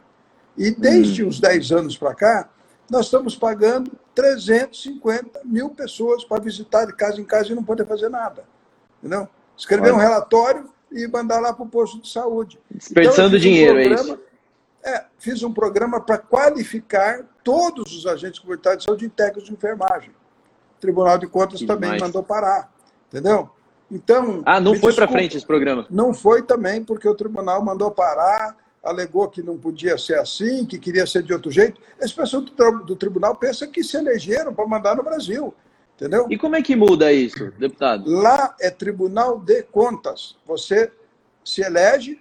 E 0.55 0.69
desde 0.69 1.23
hum. 1.23 1.29
uns 1.29 1.39
10 1.39 1.71
anos 1.71 1.97
para 1.97 2.13
cá, 2.13 2.49
nós 2.87 3.05
estamos 3.05 3.35
pagando 3.35 3.91
350 4.13 5.41
mil 5.45 5.71
pessoas 5.71 6.23
para 6.23 6.39
visitar 6.43 6.85
de 6.85 6.93
casa 6.93 7.19
em 7.19 7.25
casa 7.25 7.51
e 7.51 7.55
não 7.55 7.63
poder 7.63 7.87
fazer 7.87 8.09
nada. 8.09 8.43
Entendeu? 8.99 9.27
Escrever 9.57 9.87
Olha. 9.87 9.95
um 9.95 9.97
relatório 9.97 10.69
e 10.91 11.07
mandar 11.07 11.39
lá 11.39 11.51
para 11.53 11.63
o 11.63 11.67
posto 11.67 11.99
de 11.99 12.11
saúde. 12.11 12.59
Desperdiçando 12.69 13.29
então, 13.29 13.39
dinheiro, 13.39 13.79
um 13.79 13.83
programa, 13.83 14.09
é 14.09 14.13
isso? 14.13 14.23
É, 14.83 15.05
fiz 15.17 15.41
um 15.41 15.51
programa 15.51 15.99
para 15.99 16.19
qualificar 16.19 17.25
todos 17.43 17.95
os 17.95 18.05
agentes 18.05 18.39
comunitários 18.39 18.83
de 18.83 18.85
saúde 18.85 19.05
em 19.05 19.09
técnicos 19.09 19.45
de 19.45 19.53
enfermagem. 19.53 20.11
Tribunal 20.81 21.17
de 21.17 21.27
Contas 21.27 21.59
que 21.59 21.65
também 21.65 21.91
demais. 21.91 22.01
mandou 22.01 22.23
parar. 22.23 22.69
Entendeu? 23.07 23.49
Então. 23.89 24.41
Ah, 24.45 24.59
não 24.59 24.75
foi 24.75 24.93
para 24.93 25.07
frente 25.07 25.37
esse 25.37 25.45
programa? 25.45 25.85
Não 25.89 26.13
foi 26.13 26.41
também, 26.41 26.83
porque 26.83 27.07
o 27.07 27.15
tribunal 27.15 27.63
mandou 27.63 27.91
parar, 27.91 28.57
alegou 28.83 29.29
que 29.29 29.43
não 29.43 29.57
podia 29.57 29.97
ser 29.97 30.17
assim, 30.17 30.65
que 30.65 30.79
queria 30.79 31.05
ser 31.05 31.23
de 31.23 31.31
outro 31.33 31.51
jeito. 31.51 31.79
Esse 31.99 32.13
pessoal 32.13 32.41
do, 32.41 32.83
do 32.83 32.95
tribunal 32.95 33.35
pensa 33.35 33.67
que 33.67 33.83
se 33.83 33.95
elegeram 33.95 34.53
para 34.53 34.67
mandar 34.67 34.95
no 34.95 35.03
Brasil. 35.03 35.53
Entendeu? 35.95 36.25
E 36.31 36.37
como 36.37 36.55
é 36.55 36.63
que 36.63 36.75
muda 36.75 37.13
isso, 37.13 37.51
deputado? 37.59 38.09
Lá 38.09 38.55
é 38.59 38.71
Tribunal 38.71 39.39
de 39.39 39.61
Contas. 39.63 40.35
Você 40.47 40.91
se 41.43 41.61
elege, 41.61 42.19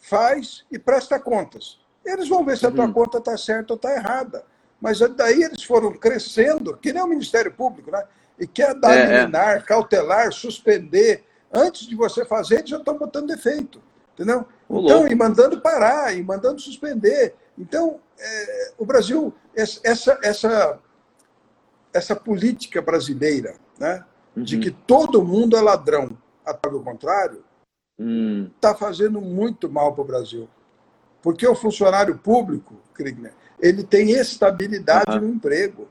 faz 0.00 0.64
e 0.72 0.78
presta 0.78 1.20
contas. 1.20 1.78
Eles 2.04 2.28
vão 2.28 2.44
ver 2.44 2.58
se 2.58 2.66
a 2.66 2.70
tua 2.70 2.86
uhum. 2.86 2.92
conta 2.92 3.18
está 3.18 3.36
certa 3.36 3.74
ou 3.74 3.76
está 3.76 3.94
errada. 3.94 4.44
Mas 4.82 4.98
daí 4.98 5.44
eles 5.44 5.62
foram 5.62 5.92
crescendo, 5.92 6.76
que 6.76 6.92
nem 6.92 7.00
o 7.00 7.06
Ministério 7.06 7.52
Público, 7.52 7.92
né? 7.92 8.02
e 8.36 8.48
quer 8.48 8.74
dar 8.74 8.92
é, 8.92 9.02
é, 9.02 9.20
liminar, 9.20 9.64
cautelar, 9.64 10.32
suspender. 10.32 11.24
Antes 11.52 11.86
de 11.86 11.94
você 11.94 12.24
fazer, 12.24 12.56
eles 12.56 12.70
já 12.70 12.78
estão 12.78 12.98
botando 12.98 13.28
defeito. 13.28 13.80
Entendeu? 14.12 14.44
O 14.68 14.80
então, 14.80 14.98
louco. 14.98 15.12
e 15.12 15.14
mandando 15.14 15.60
parar, 15.60 16.12
e 16.12 16.22
mandando 16.24 16.60
suspender. 16.60 17.36
Então, 17.56 18.00
é, 18.18 18.72
o 18.76 18.84
Brasil, 18.84 19.32
essa, 19.54 20.18
essa, 20.20 20.80
essa 21.92 22.16
política 22.16 22.82
brasileira, 22.82 23.54
né, 23.78 24.04
uhum. 24.36 24.42
de 24.42 24.58
que 24.58 24.72
todo 24.72 25.24
mundo 25.24 25.56
é 25.56 25.60
ladrão, 25.60 26.18
até 26.44 26.68
o 26.68 26.82
contrário, 26.82 27.44
está 27.96 28.02
hum. 28.04 28.50
Tá 28.60 28.74
fazendo 28.74 29.20
muito 29.20 29.70
mal 29.70 29.94
para 29.94 30.02
o 30.02 30.06
Brasil. 30.06 30.48
Porque 31.22 31.46
o 31.46 31.54
funcionário 31.54 32.18
público, 32.18 32.74
Kriegner, 32.92 33.32
ele 33.62 33.84
tem 33.84 34.10
estabilidade 34.10 35.16
uhum. 35.16 35.20
no 35.20 35.28
emprego. 35.28 35.88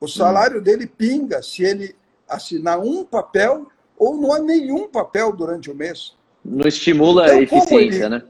O 0.00 0.06
salário 0.06 0.60
hum. 0.60 0.62
dele 0.62 0.86
pinga 0.86 1.42
se 1.42 1.64
ele 1.64 1.96
assinar 2.28 2.78
um 2.78 3.04
papel 3.04 3.66
ou 3.98 4.16
não 4.16 4.32
há 4.32 4.38
nenhum 4.38 4.88
papel 4.88 5.32
durante 5.32 5.70
o 5.70 5.74
mês. 5.74 6.16
Não 6.44 6.66
estimula 6.66 7.24
então, 7.24 7.38
a 7.38 7.42
eficiência, 7.42 8.04
ele, 8.04 8.08
né? 8.08 8.22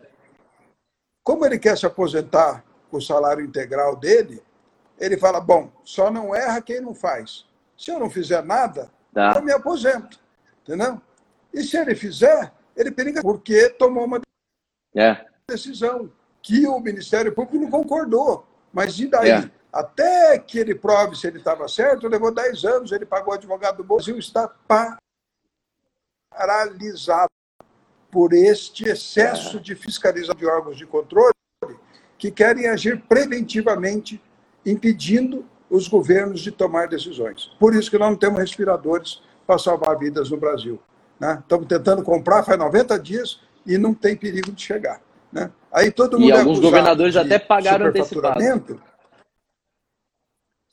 Como 1.23 1.45
ele 1.45 1.59
quer 1.59 1.77
se 1.77 1.87
aposentar 1.87 2.65
com 2.91 2.97
o 2.97 3.03
salário 3.03 3.45
integral 3.45 3.95
dele, 3.95 4.43
ele 4.99 5.17
fala: 5.17 5.39
bom, 5.39 5.71
só 5.85 6.11
não 6.11 6.35
erra 6.35 6.63
quem 6.63 6.81
não 6.81 6.95
faz. 6.95 7.47
Se 7.77 7.91
eu 7.91 8.01
não 8.01 8.11
fizer 8.11 8.43
nada, 8.43 8.91
tá. 9.13 9.35
eu 9.37 9.43
me 9.43 9.53
aposento. 9.53 10.19
Entendeu? 10.63 11.01
E 11.53 11.63
se 11.63 11.77
ele 11.77 11.95
fizer, 11.95 12.53
ele 12.77 12.91
periga 12.91 13.23
porque 13.23 13.69
tomou 13.71 14.05
uma 14.05 14.21
é. 14.97 15.25
Que 16.43 16.67
o 16.67 16.81
Ministério 16.81 17.33
Público 17.33 17.59
não 17.59 17.71
concordou. 17.71 18.47
Mas 18.73 18.99
e 18.99 19.07
daí? 19.09 19.31
É. 19.31 19.51
Até 19.73 20.39
que 20.39 20.59
ele 20.59 20.75
prove 20.75 21.15
se 21.17 21.27
ele 21.27 21.39
estava 21.39 21.69
certo, 21.69 22.09
levou 22.09 22.35
10 22.35 22.65
anos, 22.65 22.93
ele 22.93 23.07
pagou 23.07 23.33
o 23.33 23.37
advogado 23.37 23.77
do 23.77 23.85
Brasil, 23.85 24.19
está 24.19 24.53
paralisado 26.33 27.31
por 28.11 28.33
este 28.33 28.89
excesso 28.89 29.61
de 29.61 29.77
fiscalização 29.77 30.35
de 30.35 30.47
órgãos 30.47 30.77
de 30.77 30.87
controle 30.87 31.33
que 32.19 32.31
querem 32.31 32.69
agir 32.69 33.01
preventivamente, 33.09 34.21
impedindo 34.67 35.47
os 35.71 35.87
governos 35.87 36.41
de 36.41 36.51
tomar 36.51 36.89
decisões. 36.89 37.47
Por 37.59 37.75
isso 37.75 37.91
que 37.91 37.97
nós 37.97 38.11
não 38.11 38.19
temos 38.19 38.41
respiradores 38.41 39.23
para 39.47 39.59
salvar 39.59 39.97
vidas 39.97 40.31
no 40.31 40.37
Brasil. 40.37 40.81
Né? 41.19 41.39
Estamos 41.41 41.67
tentando 41.67 42.03
comprar 42.03 42.43
faz 42.43 42.59
90 42.59 42.99
dias 42.99 43.41
e 43.65 43.79
não 43.79 43.95
tem 43.95 44.17
perigo 44.17 44.51
de 44.51 44.61
chegar. 44.61 45.01
Né? 45.33 45.51
Aí 45.73 45.91
todo 45.91 46.19
mundo 46.19 46.29
e 46.29 46.33
alguns 46.33 46.59
governadores 46.59 47.17
até 47.17 47.39
pagaram 47.39 47.87
antecipado. 47.87 48.41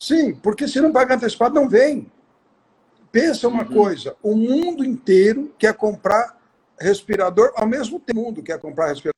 Sim, 0.02 0.36
porque 0.36 0.68
se 0.68 0.80
não 0.80 0.92
pagar 0.92 1.16
antecipado, 1.16 1.56
não 1.56 1.68
vem. 1.68 2.12
Pensa 3.12 3.48
uma 3.48 3.64
uhum. 3.64 3.74
coisa: 3.74 4.16
o 4.22 4.36
mundo 4.36 4.84
inteiro 4.84 5.54
quer 5.58 5.74
comprar 5.74 6.38
respirador 6.80 7.52
ao 7.56 7.68
mesmo 7.68 8.00
tempo. 8.00 8.20
O 8.20 8.24
mundo 8.26 8.44
quer 8.44 8.60
comprar 8.60 8.88
respirador 8.88 9.14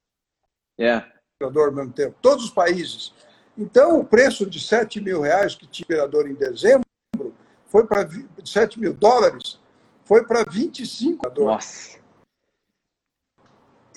yeah. 0.80 1.06
ao 1.42 1.72
mesmo 1.72 1.92
tempo. 1.92 2.16
Todos 2.22 2.46
os 2.46 2.52
países. 2.52 3.14
Então, 3.58 4.00
o 4.00 4.06
preço 4.06 4.50
de 4.50 4.60
7 4.60 5.02
mil 5.02 5.22
reais 5.22 5.54
que 5.54 5.68
tinha 5.68 5.86
respirador 5.86 6.28
em 6.28 6.34
dezembro 6.34 6.86
foi 7.68 7.86
para 7.86 8.08
7 8.44 8.80
mil 8.80 8.94
dólares, 8.94 9.60
foi 10.06 10.26
para 10.26 10.44
25 10.50 11.30
dólares. 11.30 11.66
Nossa. 11.66 11.99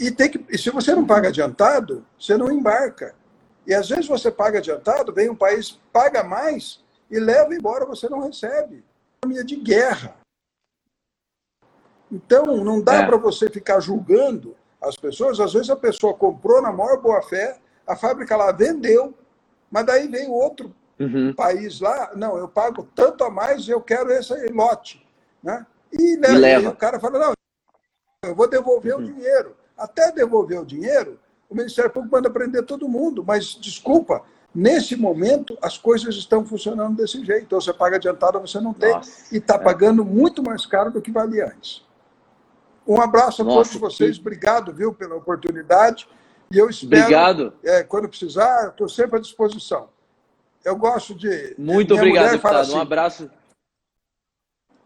E, 0.03 0.11
tem 0.11 0.29
que, 0.29 0.45
e 0.51 0.59
se 0.59 0.69
você 0.69 0.93
não 0.97 1.07
paga 1.07 1.29
adiantado, 1.29 2.05
você 2.19 2.37
não 2.37 2.51
embarca. 2.51 3.15
E 3.65 3.73
às 3.73 3.89
vezes 3.89 4.09
você 4.09 4.33
paga 4.33 4.59
adiantado, 4.59 5.13
vem 5.13 5.31
um 5.31 5.37
país, 5.37 5.79
paga 5.93 6.25
mais 6.25 6.83
e 7.09 7.21
leva 7.21 7.55
embora, 7.55 7.87
você 7.87 8.09
não 8.09 8.19
recebe. 8.19 8.85
Economia 9.19 9.45
de 9.45 9.55
guerra. 9.55 10.17
Então, 12.11 12.65
não 12.65 12.81
dá 12.81 12.95
é. 12.95 13.07
para 13.07 13.17
você 13.17 13.49
ficar 13.49 13.79
julgando 13.79 14.57
as 14.81 14.97
pessoas. 14.97 15.39
Às 15.39 15.53
vezes 15.53 15.71
a 15.71 15.77
pessoa 15.77 16.15
comprou 16.15 16.61
na 16.61 16.73
maior 16.73 17.01
boa-fé, 17.01 17.61
a 17.87 17.95
fábrica 17.95 18.37
lá 18.37 18.51
vendeu, 18.51 19.15
mas 19.71 19.87
daí 19.87 20.09
vem 20.09 20.29
outro 20.29 20.75
uhum. 20.99 21.33
país 21.33 21.81
lá, 21.81 22.11
não, 22.17 22.37
eu 22.37 22.49
pago 22.49 22.89
tanto 22.93 23.23
a 23.23 23.31
mais, 23.31 23.69
eu 23.69 23.81
quero 23.81 24.11
esse 24.11 24.35
lote. 24.49 25.07
Né? 25.41 25.65
E, 25.93 26.17
leva, 26.17 26.35
e, 26.35 26.39
leva. 26.39 26.65
e 26.65 26.67
o 26.73 26.77
cara 26.77 26.99
fala, 26.99 27.21
não, 27.21 27.33
eu 28.25 28.35
vou 28.35 28.49
devolver 28.51 28.97
uhum. 28.97 29.01
o 29.01 29.05
dinheiro. 29.05 29.62
Até 29.77 30.13
devolver 30.13 30.61
o 30.61 30.67
dinheiro, 30.67 31.19
o 31.49 31.55
Ministério 31.55 31.91
Público 31.91 32.15
manda 32.15 32.31
prender 32.31 32.65
todo 32.65 32.89
mundo, 32.89 33.25
mas 33.27 33.57
desculpa, 33.61 34.23
nesse 34.55 34.97
momento 34.97 35.57
as 35.61 35.77
coisas 35.77 36.15
estão 36.15 36.45
funcionando 36.45 36.97
desse 36.97 37.25
jeito. 37.25 37.45
Então 37.45 37.61
você 37.61 37.73
paga 37.73 37.97
adiantado, 37.97 38.41
você 38.41 38.61
não 38.61 38.73
tem, 38.73 38.93
Nossa, 38.93 39.35
e 39.35 39.39
está 39.39 39.55
é. 39.55 39.59
pagando 39.59 40.05
muito 40.05 40.43
mais 40.43 40.67
caro 40.67 40.91
do 40.91 41.03
que 41.03 41.11
valia 41.11 41.47
antes. 41.47 41.85
Um 42.87 43.01
abraço 43.01 43.43
a 43.43 43.45
Nossa, 43.45 43.79
todos 43.79 43.95
vocês, 43.95 44.17
que... 44.17 44.21
obrigado, 44.21 44.73
viu, 44.73 44.93
pela 44.93 45.15
oportunidade. 45.15 46.09
E 46.51 46.59
eu 46.59 46.69
espero, 46.69 47.03
obrigado. 47.03 47.53
É, 47.63 47.83
quando 47.83 48.09
precisar, 48.09 48.69
estou 48.69 48.89
sempre 48.89 49.19
à 49.19 49.21
disposição. 49.21 49.89
Eu 50.65 50.77
gosto 50.77 51.15
de. 51.15 51.55
Muito 51.59 51.95
obrigado, 51.95 52.33
deputado. 52.33 52.57
Assim, 52.57 52.75
um 52.75 52.81
abraço. 52.81 53.31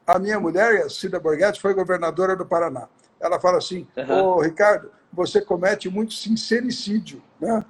A 0.06 0.18
minha 0.18 0.38
mulher, 0.38 0.88
Cida 0.88 1.18
Borghetti, 1.18 1.60
foi 1.60 1.74
governadora 1.74 2.36
do 2.36 2.46
Paraná. 2.46 2.88
Ela 3.20 3.40
fala 3.40 3.58
assim: 3.58 3.86
Ô, 3.96 4.00
uhum. 4.00 4.24
oh, 4.24 4.40
Ricardo, 4.40 4.90
você 5.12 5.40
comete 5.40 5.88
muito 5.88 6.14
sincericídio, 6.14 7.22
né? 7.40 7.64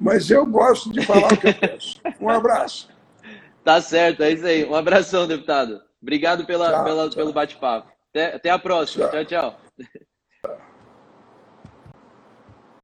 Mas 0.00 0.30
eu 0.30 0.46
gosto 0.46 0.92
de 0.92 1.04
falar 1.04 1.32
o 1.32 1.36
que 1.36 1.48
eu 1.48 1.54
penso. 1.54 2.00
Um 2.20 2.28
abraço. 2.28 2.88
Tá 3.64 3.80
certo, 3.80 4.22
é 4.22 4.32
isso 4.32 4.46
aí. 4.46 4.64
Um 4.64 4.74
abração, 4.74 5.26
deputado. 5.26 5.82
Obrigado 6.00 6.46
pela, 6.46 6.70
tchau, 6.70 6.84
pela 6.84 7.04
tchau. 7.04 7.16
pelo 7.16 7.32
bate-papo. 7.32 7.92
Até, 8.10 8.36
até 8.36 8.50
a 8.50 8.58
próxima. 8.58 9.08
tchau. 9.08 9.24
tchau. 9.24 9.52
tchau. 9.52 10.08